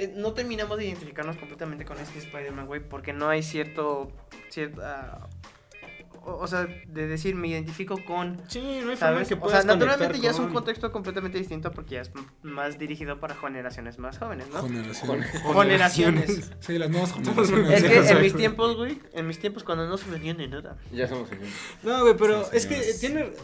[0.00, 4.10] eh, no terminamos de identificarnos completamente con este Spider-Man, güey, porque no hay cierto.
[4.48, 5.28] cierta.
[6.22, 8.40] O, sea, de decir, me identifico con.
[8.48, 11.38] Sí, no hay forma que O sea, puedas naturalmente ya es un con- contexto completamente
[11.38, 12.10] distinto porque ya es
[12.42, 14.62] más dirigido para generaciones más jóvenes, ¿no?
[14.62, 15.26] Generaciones.
[15.54, 16.52] Generaciones.
[16.60, 17.70] Sí, las nuevas generaciones.
[17.70, 20.76] Es que en mis tiempos, güey, en mis tiempos cuando no se vendían de nada.
[20.92, 21.44] Ya somos aquí.
[21.82, 23.34] No, güey, pero Sí, es que señores.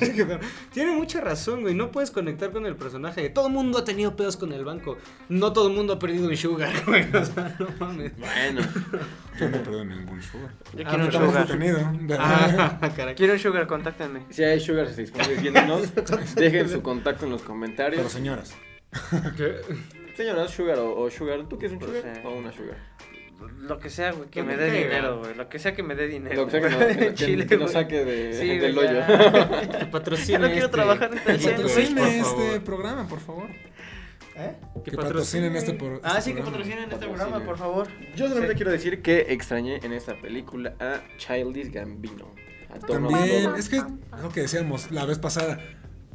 [0.00, 0.38] tiene
[0.72, 1.74] tiene mucha razón, güey.
[1.74, 3.28] No puedes conectar con el personaje.
[3.30, 4.98] Todo el mundo ha tenido pedos con el banco.
[5.28, 7.04] No todo el mundo ha perdido un sugar, güey.
[7.14, 8.12] O sea, no mames.
[8.16, 8.62] Bueno.
[9.38, 10.50] Yo no perdí ningún sugar.
[10.74, 11.46] Yo Ah, quiero un pero Estamos sugar.
[12.18, 13.14] Ah.
[13.16, 14.20] Quiero un sugar, contáctenme.
[14.30, 15.94] Si hay sugars disponibles viéndonos,
[16.34, 17.96] dejen su contacto en los comentarios.
[17.98, 18.54] Pero señoras.
[19.36, 19.56] ¿Qué?
[20.16, 22.16] Señoras, sugar o, o sugar, ¿tú qué es un Pues, sugar?
[22.16, 22.22] eh.
[22.24, 22.76] O una sugar.
[23.60, 25.34] Lo que sea, güey, que me dé dinero, güey.
[25.34, 26.34] Lo que sea que me dé dinero.
[26.36, 28.92] Lo que sea que, no, Chile, que nos saque de, Sí, del hoyo.
[28.92, 29.78] ya.
[29.78, 32.64] Que patrocine Ya no quiero este- trabajar en Patrocinen por este favor.
[32.64, 33.48] programa, por favor.
[34.38, 34.54] ¿Eh?
[34.84, 36.58] Que patrocinen este, por, Ah, este sí, que programa.
[36.58, 37.88] patrocinen este programa, por favor.
[38.16, 38.56] Yo solamente Sí.
[38.56, 42.34] quiero decir que extrañé en esta película a Childish Gambino.
[42.74, 43.84] A También, es que es
[44.22, 45.58] lo que decíamos la vez pasada.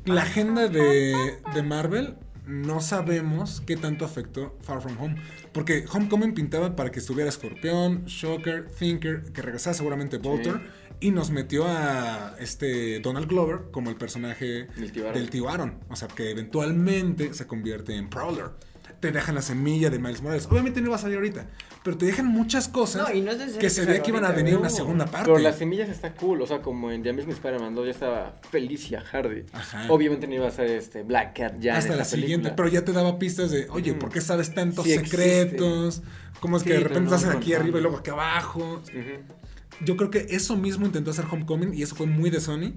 [0.06, 1.16] La agenda de,
[1.54, 2.16] de Marvel
[2.46, 5.16] no sabemos qué tanto afectó Far From Home.
[5.52, 10.62] Porque Homecoming pintaba para que estuviera Escorpión, Shocker, Thinker, que regresara seguramente Volter.
[11.02, 15.20] Y nos metió a este Donald Glover como el personaje Del tío Aaron.
[15.20, 15.80] del tío Aaron.
[15.90, 18.52] O sea, que eventualmente se convierte en Prowler.
[19.00, 20.48] Te dejan la semilla de Miles Morales.
[20.52, 21.48] Obviamente no iba a salir ahorita.
[21.84, 24.24] Pero te dejan muchas cosas No, y no es necesario que se veía que iban
[24.26, 24.62] a venir güey.
[24.62, 25.26] una segunda parte.
[25.26, 28.40] Pero las semillas está cool, o sea, como en The Amazing Spider-Man 2 ya estaba
[28.52, 29.46] Felicia Hardy.
[29.54, 29.88] Ajá.
[29.90, 32.56] Obviamente no iba a ser este Black Cat ya hasta en la siguiente, película.
[32.56, 36.04] pero ya te daba pistas de, oye, ¿por qué sabes tantos Sí secretos?
[36.40, 38.84] ¿Cómo es que de repente no estás aquí arriba y luego aquí abajo?
[38.84, 39.41] Ujú.
[39.84, 42.74] Yo creo que eso mismo intentó hacer Homecoming y eso fue muy de Sony.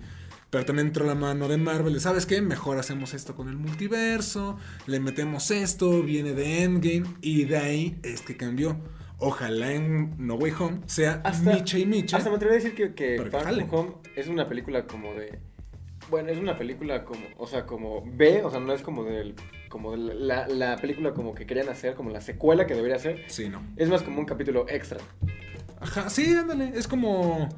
[0.50, 2.00] Pero también entró la mano de Marvel.
[2.00, 2.40] ¿Sabes qué?
[2.40, 4.56] Mejor hacemos esto con el multiverso.
[4.86, 6.02] Le metemos esto.
[6.04, 7.04] Viene de Endgame.
[7.20, 8.76] Y de ahí es que cambió.
[9.18, 12.16] Ojalá en No Way Home sea Hasta- Micha y Micha.
[12.16, 13.52] Hasta me atrevería a decir que, que Far.
[13.52, 15.38] From Home es una película como de.
[16.10, 17.22] Bueno, es una película como.
[17.36, 19.34] O sea, como B, o sea, no es como del.
[19.68, 23.24] Como de la, la película como que querían hacer, como la secuela que debería ser.
[23.28, 23.60] Sí, no.
[23.76, 24.98] Es más como un capítulo extra.
[25.80, 26.72] Ajá, sí, ándale.
[26.74, 27.48] Es como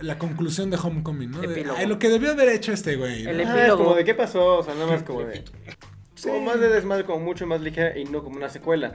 [0.00, 1.40] la conclusión de Homecoming, ¿no?
[1.40, 1.78] De, Epílogo.
[1.78, 3.24] "Ay, lo que debió haber hecho este güey.
[3.24, 3.30] ¿no?
[3.30, 5.44] El Ah, es como de qué pasó, o sea, nada más como de.
[6.14, 6.28] Sí.
[6.28, 8.92] Como más de desmadre, como mucho más ligera y no como una secuela.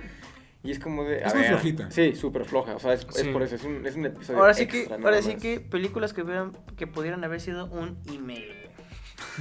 [0.63, 1.23] Y es como de.
[1.23, 1.91] a Es muy ver, flojita.
[1.91, 2.75] Sí, súper floja.
[2.75, 3.55] O sea, es, por eso.
[3.55, 4.39] Es un, es un episodio.
[4.39, 7.97] Ahora sí que, extra, ahora sí que películas que vean que pudieran haber sido un
[8.07, 8.65] email, güey.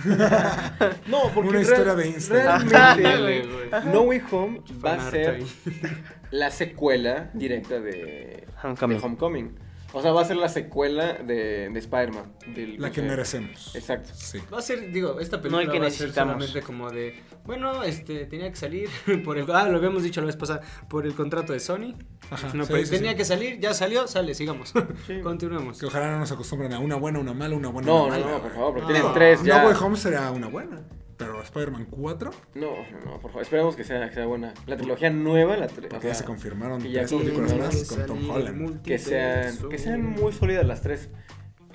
[1.07, 2.69] No, porque Una real- historia de Instagram.
[2.69, 3.71] Realmente.
[3.93, 5.47] No Way Home va a ser ahí.
[6.31, 8.99] la secuela directa de Homecoming.
[8.99, 9.59] de Homecoming.
[9.97, 12.33] O sea, va a ser la secuela de, de Spider-Man.
[12.79, 13.77] La que merecemos.
[13.77, 14.11] Exacto.
[14.13, 14.41] Sí.
[14.53, 16.33] Va a ser, digo, esta película No el que va a ser necesitamos.
[16.47, 18.89] solamente como de, bueno, este, tenía que salir
[19.25, 21.95] por el, ah, lo habíamos dicho la vez pasada, por el contrato de Sony.
[22.29, 23.17] Ajá, No, sí, pero sí, tenía sí.
[23.19, 24.73] que salir, ya salió, sale, sigamos.
[25.07, 25.21] Sí.
[25.23, 25.79] Continuemos.
[25.79, 28.25] Que ojalá no nos acostumbren a una buena, una mala, una buena, No, una no,
[28.25, 28.33] mala.
[28.39, 28.93] no, por favor, porque No.
[28.95, 29.63] tienen tres ya.
[29.63, 30.83] No Way Home será una buena.
[31.17, 32.31] Pero Spider-Man 4.
[32.55, 32.61] No,
[32.91, 33.43] no, no, por favor.
[33.43, 34.53] Esperemos que sea, que sea buena.
[34.67, 37.57] La trilogía nueva, la tri- o Porque ya sea, se confirmaron que ya tres películas
[37.57, 38.83] más con Tom Holland.
[38.83, 41.09] que sean, que sean muy sólidas las tres.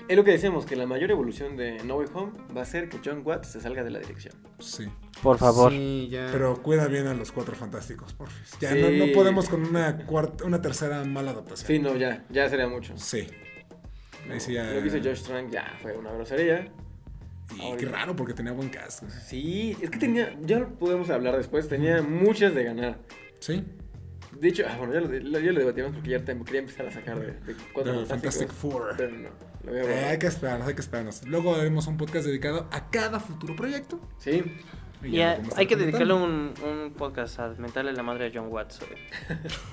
[0.08, 2.88] Es lo que decimos, que la mayor evolución de No Way Home va a ser
[2.88, 4.34] que John Watts se salga de la dirección.
[4.58, 4.88] Sí.
[5.22, 5.70] Por favor.
[5.70, 6.28] Sí, ya.
[6.32, 8.58] Pero cuida bien a los cuatro fantásticos, porfis.
[8.60, 8.80] Ya Sí.
[8.82, 11.66] no, no podemos con una cuarta, una tercera mala adaptación.
[11.68, 12.92] Sí, no, ya, ya sería mucho.
[12.96, 13.28] Sí.
[14.26, 16.72] No, Ahí sí ya- Lo que hizo Josh Trank ya fue una grosería.
[17.56, 19.02] Y qué raro porque tenía buen cast.
[19.26, 22.98] Sí, es que tenía, ya lo podemos hablar después, tenía muchas de ganar.
[23.40, 23.64] Sí.
[24.38, 26.92] De hecho, ah, bueno, ya lo, ya lo debatimos porque ya te- quería empezar a
[26.92, 28.06] sacar de, de cuatro.
[28.06, 28.94] Fantastic Four.
[28.96, 29.28] Pero no,
[29.64, 31.26] lo voy a Eh, hay que esperarnos, hay que esperarnos.
[31.26, 34.00] Luego haremos un podcast dedicado a cada futuro proyecto.
[34.18, 34.44] Sí,
[35.02, 38.80] Y ya hay que dedicarle un, un podcast a mentarle la madre a John Watts.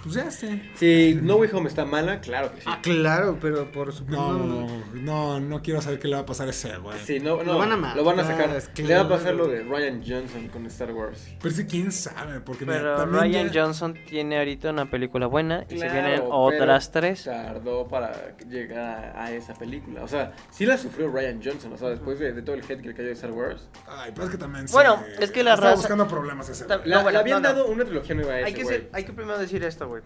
[0.03, 0.61] Pues ya sí.
[0.75, 2.67] si No Way Home está mala, claro que sí.
[2.67, 4.34] Ah, claro, pero por supuesto.
[4.34, 6.97] No, no, no, no quiero saber qué le va a pasar a ese, güey.
[6.99, 8.55] Sí, no, no, Lo van a matar, lo van a sacar.
[8.55, 11.28] es que Le va a pasar lo de Ryan Johnson con Star Wars.
[11.41, 15.78] Pero sí, quién sabe, porque Pero Ryan ya- Johnson tiene ahorita una película buena y
[15.78, 17.23] se vienen otras tres.
[17.25, 20.03] Tardó para llegar a, a esa película.
[20.03, 21.73] O sea, sí la sufrió Ryan Johnson.
[21.73, 23.67] O sea, después de, de todo el hate que le cayó de Star Wars.
[23.88, 26.65] Ay, pero es que también Bueno, se- es que la estaba raza- buscando problemas ese,
[26.65, 26.89] Ta- güey.
[26.89, 27.55] La, No, bueno, le habían no, no.
[27.55, 30.03] dado una trilogía nueva a ese Hay que, ser- hay que primero decir esto, güey.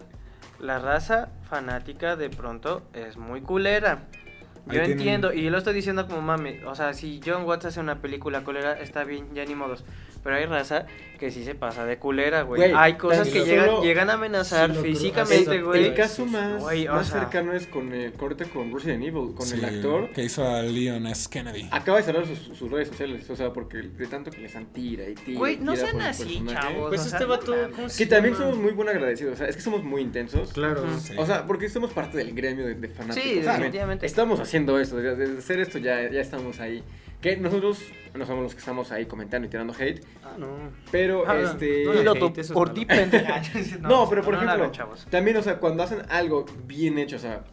[0.60, 4.04] La raza fanática de pronto es muy culera.
[4.68, 6.64] Ahí Yo tienen- entiendo, y yo lo estoy diciendo como mame.
[6.66, 9.84] O sea, si John Watts hace una película culera, está bien, ya ni modos.
[10.24, 10.86] Pero hay raza
[11.18, 12.60] que sí se pasa de culera, güey.
[12.60, 15.84] Güey, Hay cosas que solo- llegan, llegan a amenazar Sí, físicamente, El- güey.
[15.86, 19.34] El caso más, Güey, o más sea- cercano es con el corte con Resident Evil,
[19.34, 20.10] con Sí, el actor.
[20.10, 21.28] Que hizo a Leon S.
[21.30, 21.68] Kennedy.
[21.70, 24.66] Acaba de cerrar sus, sus redes sociales, o sea, porque de tanto que les han
[24.66, 25.38] tira y tira.
[25.38, 26.56] Güey, no tira sean así, personaje.
[26.56, 26.88] chavos.
[26.88, 27.52] Pues este vato.
[27.52, 27.76] mames.
[27.76, 30.52] ¿cómo se Que también somos muy buen agradecidos, o sea, es que somos muy intensos.
[30.52, 30.84] Claro.
[31.00, 31.14] Sí.
[31.18, 33.22] O sea, porque somos parte del gremio de, de fanáticos.
[33.30, 34.06] Sí, O sea, definitivamente.
[34.06, 36.82] Estamos haciendo esto, de, de hacer esto ya, ya estamos ahí.
[37.22, 37.80] Que nosotros
[38.14, 40.46] no somos los que estamos ahí comentando y tirando hate, Ah, no.
[40.90, 41.84] pero Ah, este...
[42.04, 43.40] no, hate, eso por ti, pendeja.
[43.80, 44.72] No, pero por ejemplo, hagan,
[45.08, 47.44] también, o sea, cuando hacen algo bien hecho, o sea,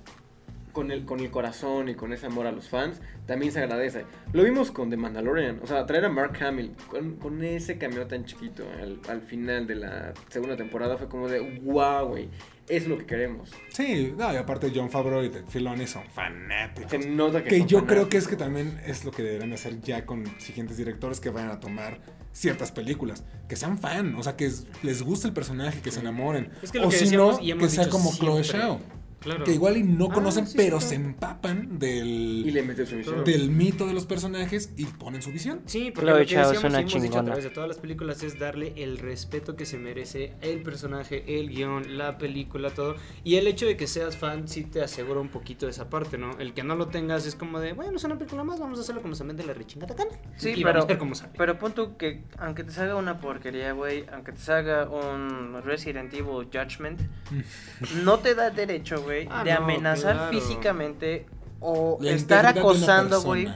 [0.74, 4.06] con el, con el corazón y con ese amor a los fans, también se agradece.
[4.34, 8.08] Lo vimos con The Mandalorian, o sea, traer a Mark Hamill con, con ese cameo
[8.08, 12.30] tan chiquito al, al final de la segunda temporada fue como de, wow, güey,
[12.70, 13.52] es lo que queremos.
[13.74, 16.92] Sí, no, y aparte John Favreau y Filoni son fanáticos.
[16.92, 19.52] Se nota que Que son yo creo que es que también es lo que deberían
[19.54, 22.00] hacer ya con siguientes directores que vayan a tomar
[22.32, 23.24] ciertas películas.
[23.48, 26.52] Que sean fan, o sea, que es- les guste el personaje, que se enamoren.
[26.62, 28.44] Es que lo o que si decíamos no, y hemos que sea como Chloe.
[28.44, 28.80] Shao.
[29.20, 29.44] Claro.
[29.44, 32.08] Que igual y no Ah, conocen, sí, pero sí, se empapan del,
[32.46, 33.24] Y le mete su visión.
[33.24, 35.62] del mito de los personajes y ponen su visión.
[35.66, 38.24] Sí, porque Chloe lo que decíamos una hemos dicho a través de todas las películas
[38.24, 42.96] es darle el respeto que se merece el personaje, el guion, la película, todo.
[43.24, 46.18] Y el hecho de que seas fan sí te asegura un poquito de esa parte,
[46.18, 46.38] ¿no?
[46.40, 48.82] El que no lo tengas es como de, bueno, es una película más, vamos a
[48.82, 50.12] hacerlo como se mente la rechingada gana.
[50.38, 51.34] Sí, y pero, vamos a ver cómo sale.
[51.38, 56.14] pero pon tú que aunque te salga una porquería, güey, aunque te salga un Resident
[56.14, 57.02] Evil Judgment,
[58.04, 60.32] no te da derecho, güey, Ah, de no, amenazar claro.
[60.32, 61.26] físicamente
[61.60, 63.48] o La estar acosando, güey,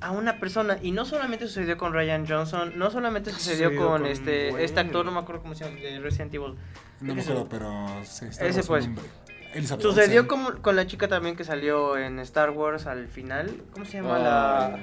[0.00, 0.78] a una persona.
[0.82, 4.64] Y no solamente sucedió con Ryan Johnson, no solamente sucedió Sucedió con, con este güey.
[4.64, 6.54] este actor, no me acuerdo cómo se llama, de Resident Evil.
[7.00, 8.88] No me acuerdo, pero sí, está Ese, pues.
[9.54, 13.62] Elizabeth Sucedió como con la chica también que salió en Star Wars al final.
[13.72, 14.16] ¿Cómo se llama?
[14.16, 14.18] Ah,
[14.70, 14.80] la...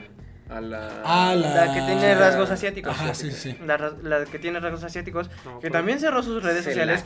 [0.50, 1.02] A la...
[1.06, 1.66] Ah, la...
[1.66, 2.92] La que tiene rasgos asiáticos.
[2.92, 3.56] Ajá, sí, sí.
[3.66, 7.06] La, que tiene rasgos asiáticos, No, que pues, también cerró sus redes Se sociales.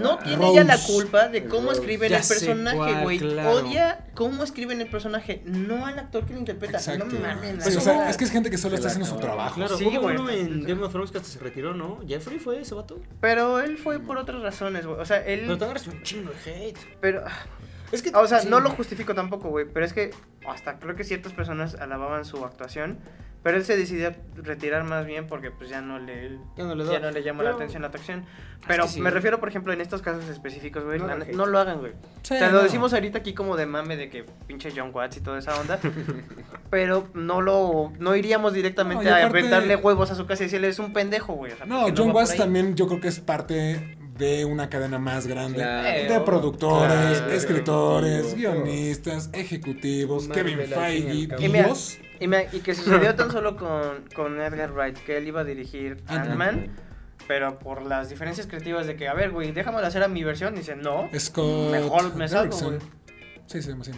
[0.00, 0.52] No tiene Rose.
[0.52, 1.80] ella la culpa de cómo Rose.
[1.80, 3.18] escriben Ya el personaje, güey.
[3.18, 3.50] claro.
[3.50, 6.78] Odia cómo escriben el personaje, no al actor que lo interpreta.
[6.78, 7.04] Exacto.
[7.04, 9.16] No mames, la o sea, es que es gente que solo Se está haciendo su
[9.18, 9.56] trabajo.
[9.56, 10.16] Claro, Sí, güey.
[10.16, 12.00] uno en Game of Thrones que hasta se retiró, ¿no?
[12.08, 12.98] Jeffrey fue ese vato.
[13.20, 14.98] Pero él fue por otras razones, güey.
[15.00, 15.40] O sea, él.
[15.42, 16.78] Pero te agarras un chingo de hate.
[17.00, 17.24] Pero.
[17.92, 18.48] Es que, O sea, sí.
[18.48, 19.66] no lo justifico tampoco, güey.
[19.72, 20.10] Pero es que
[20.46, 22.98] hasta creo que ciertas personas alababan su actuación.
[23.42, 26.84] Pero él se decidió retirar más bien porque pues ya no le, Ya no le
[26.84, 28.26] ya no le llama la atención la actuación.
[28.68, 29.00] Pero que sí.
[29.00, 30.98] me refiero, por ejemplo, en estos casos específicos, güey.
[30.98, 31.92] No la lo hagan, güey.
[32.22, 32.62] Sí, Te lo no.
[32.62, 35.78] decimos ahorita aquí como de mame de que pinche John Watts y toda esa onda.
[36.70, 37.92] pero no lo.
[37.98, 41.52] No iríamos directamente a aventarle huevos a su casa y decirle es un pendejo, güey.
[41.52, 45.26] O sea, No, John Watts también yo creo que es parte de una cadena más
[45.26, 46.12] grande Claro.
[46.14, 47.32] de productores, Claro.
[47.32, 51.44] escritores, guionistas, ejecutivos, Marvel, Kevin Feige.
[51.44, 51.70] Y mira.
[52.20, 55.44] Y, me- y que sucedió tan solo con, con Edgar Wright, que él iba a
[55.44, 56.68] dirigir Ant-Man.
[57.26, 60.54] Pero por las diferencias creativas de que, a ver, güey, déjame hacer a mi versión,
[60.54, 61.08] dice, no.
[61.18, 62.78] Scott Mejor me salgo, güey.
[63.46, 63.92] Sí, se llama así.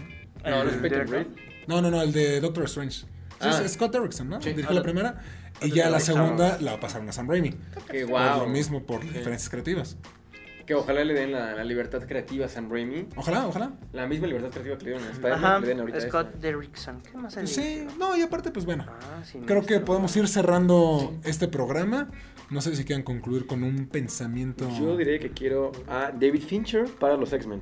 [1.67, 3.07] No, no, no, el de Doctor Strange.
[3.41, 3.63] Sí, Ah.
[3.65, 4.41] es Scott Derrickson, ¿no?
[4.41, 4.51] Sí.
[4.51, 5.21] Dirigió Ah, la primera.
[5.61, 7.51] Y ya la segunda la pasaron a Sam Raimi.
[7.91, 8.41] Que Por wow.
[8.41, 9.97] lo mismo, por diferencias creativas.
[10.67, 13.09] Que ojalá le den la, la libertad creativa a Sam Raimi.
[13.17, 13.73] Ojalá, ojalá.
[13.93, 16.01] La misma libertad creativa que le dieron a Spider-Man, Ajá, que le den ahorita a
[16.03, 16.35] Scott.
[16.41, 17.01] Derrickson.
[17.03, 18.87] ¿Qué más Pues ha sí, no, y aparte, pues bueno.
[18.89, 19.81] Ah, sí, Creo que sí.
[19.81, 22.09] podemos ir cerrando este programa.
[22.51, 24.69] No sé si quieran concluir con un pensamiento.
[24.79, 27.61] Yo diría que quiero a David Fincher para los X-Men.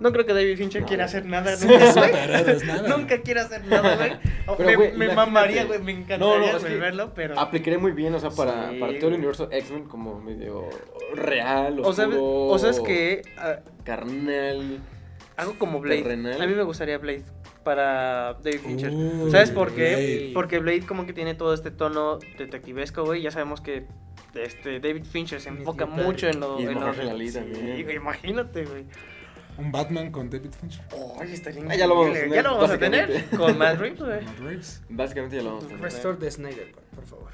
[0.00, 0.88] No creo que David Fincher No.
[0.88, 2.88] quiera hacer nada Sí, nunca, superhéroes, nada.
[2.96, 4.12] Nunca quiere hacer nada, güey.
[4.46, 5.16] O Pero, me güey, me imagínate.
[5.16, 5.78] mamaría, güey.
[5.82, 7.38] Me encantaría No, no, es verlo, pero.
[7.38, 10.68] Aplicaré muy bien, o sea, para, Sí, para todo el universo X-Men como medio
[11.14, 14.80] real, O sabes, oscuro, o sabes que ah, carnal.
[15.36, 16.02] algo como Blade.
[16.02, 16.42] Terrenal.
[16.42, 17.22] A mí me gustaría Blade
[17.64, 18.92] para David Fincher.
[19.30, 19.94] ¿Sabes por qué?
[19.94, 20.30] Blade.
[20.34, 23.22] Porque Blade como que tiene todo este tono detectivesco, güey.
[23.22, 23.86] Ya sabemos que
[24.34, 28.84] este David Fincher se enfoca mucho en lo Y en lo- Sí, imagínate, güey.
[29.56, 30.84] Un Batman con David Fincher.
[31.20, 32.30] Ay, estaría Ah, ya lo vamos a increíble.
[32.30, 34.24] tener, Ya lo vamos a tener con Matt Reeves, güey.
[34.24, 34.82] Matt Reeves.
[34.88, 35.82] Básicamente ya lo vamos a tener.
[35.82, 37.30] Restore de Snyder, por favor.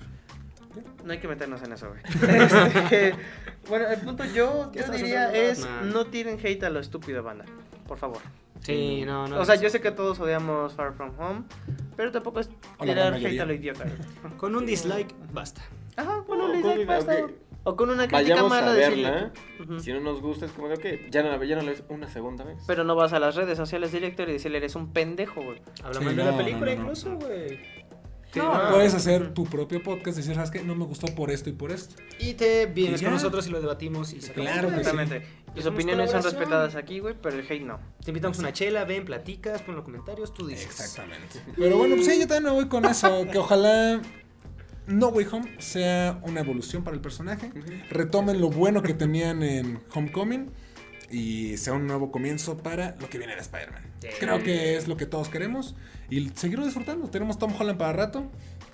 [1.04, 2.02] No hay que meternos en eso, güey.
[2.44, 3.14] Este,
[3.68, 7.44] bueno, el punto yo, ¿Qué yo diría es no tiren hate a lo estúpido, banda.
[7.88, 8.18] Por favor.
[8.60, 9.40] Sí, no, no.
[9.40, 11.44] o sea, yo sé que todos odiamos Far From Home,
[11.96, 12.50] pero tampoco es
[12.80, 13.84] tirar hate a lo idiota.
[13.84, 14.36] güey.
[14.36, 15.62] Con un dislike, basta.
[15.96, 17.16] Ajá, con un dislike con- basta.
[17.62, 19.32] O con una crítica Vayamos mala a verla.
[19.62, 19.80] Ujú.
[19.80, 21.82] Si no nos gusta, es como de, ok, ya no la, ya no la ves
[21.88, 22.58] una segunda vez.
[22.66, 25.60] Pero no vas a las redes sociales directo y decirle eres un pendejo, güey.
[25.82, 26.82] Habla Sí, mal de no, la película no, no, no.
[26.82, 27.80] incluso, güey.
[28.34, 30.62] No, puedes hacer tu propio podcast y decir, ¿sabes qué?
[30.62, 31.96] No me gustó por esto y por esto.
[32.20, 34.18] Y te vienes Y con nosotros y lo debatimos y.
[34.20, 34.76] Claro sí.
[34.76, 35.26] Exactamente.
[35.54, 37.80] Tus opiniones son respetadas aquí, güey, pero el hate no.
[38.04, 40.64] Te invitamos una chela, ven, platicas, pon los comentarios, tú dices.
[40.66, 41.40] Exactamente.
[41.56, 43.26] Pero bueno, pues sí, yo también me voy con eso.
[43.32, 44.00] Que ojalá
[44.90, 47.52] No Way Home sea una evolución para el personaje.
[47.90, 50.50] Retomen lo bueno que tenían en Homecoming.
[51.12, 53.82] Y sea un nuevo comienzo para lo que viene de Spider-Man.
[54.20, 55.74] Creo que es lo que todos queremos.
[56.08, 57.08] Y seguirlo disfrutando.
[57.08, 58.30] Tenemos Tom Holland para rato.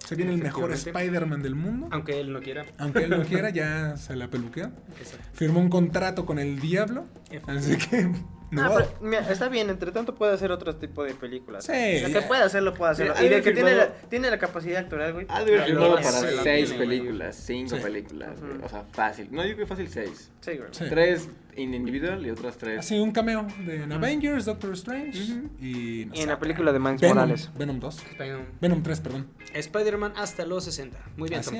[0.07, 0.73] Se viene el mejor.
[0.73, 1.89] Spider-Man del mundo.
[1.91, 2.67] Aunque él no quiera.
[2.79, 4.71] Aunque él no quiera, ya se la peluquea.
[4.99, 5.27] Exacto.
[5.33, 7.07] Firmó un contrato con el diablo.
[7.47, 8.11] Así que.
[8.51, 11.64] No Ah, pero, mira, está bien, entre tanto puede hacer otro tipo de películas.
[11.64, 13.14] Sí, Lo que puede hacerlo, puede hacerlo.
[13.16, 15.26] Sí, y de que tiene la, tiene la capacidad actoral, güey.
[15.28, 17.82] Ha de para lo seis películas, cinco Sí.
[17.82, 18.59] películas, güey.
[18.62, 19.28] O sea, fácil.
[19.30, 20.30] No digo que fácil seis.
[20.40, 20.68] Sí, güey.
[20.72, 20.84] Sí.
[20.88, 22.78] Tres in individual y otras tres.
[22.80, 26.72] Así un cameo de en Avengers, Doctor Strange y, no Y sé, en la película
[26.72, 27.51] de Miles Venom, Morales.
[27.57, 27.99] Venom 2.
[28.11, 28.47] Spider-Man.
[28.61, 29.26] Venom 3, perdón.
[29.55, 30.99] Spider-Man hasta los 60.
[31.16, 31.55] Muy bien, Tom.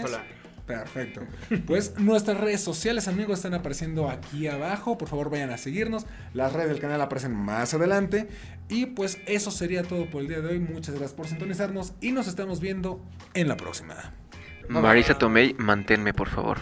[0.67, 1.21] Perfecto.
[1.67, 4.99] Pues nuestras redes sociales, amigos, están apareciendo aquí abajo.
[4.99, 6.07] Por favor, vayan a seguirnos.
[6.35, 8.29] Las redes del canal aparecen más adelante.
[8.69, 10.59] Y pues eso sería todo por el día de hoy.
[10.59, 13.01] Muchas gracias por sintonizarnos y nos estamos viendo
[13.35, 14.13] en la próxima.
[14.69, 16.59] Marisa Tomei, manténme, por favor.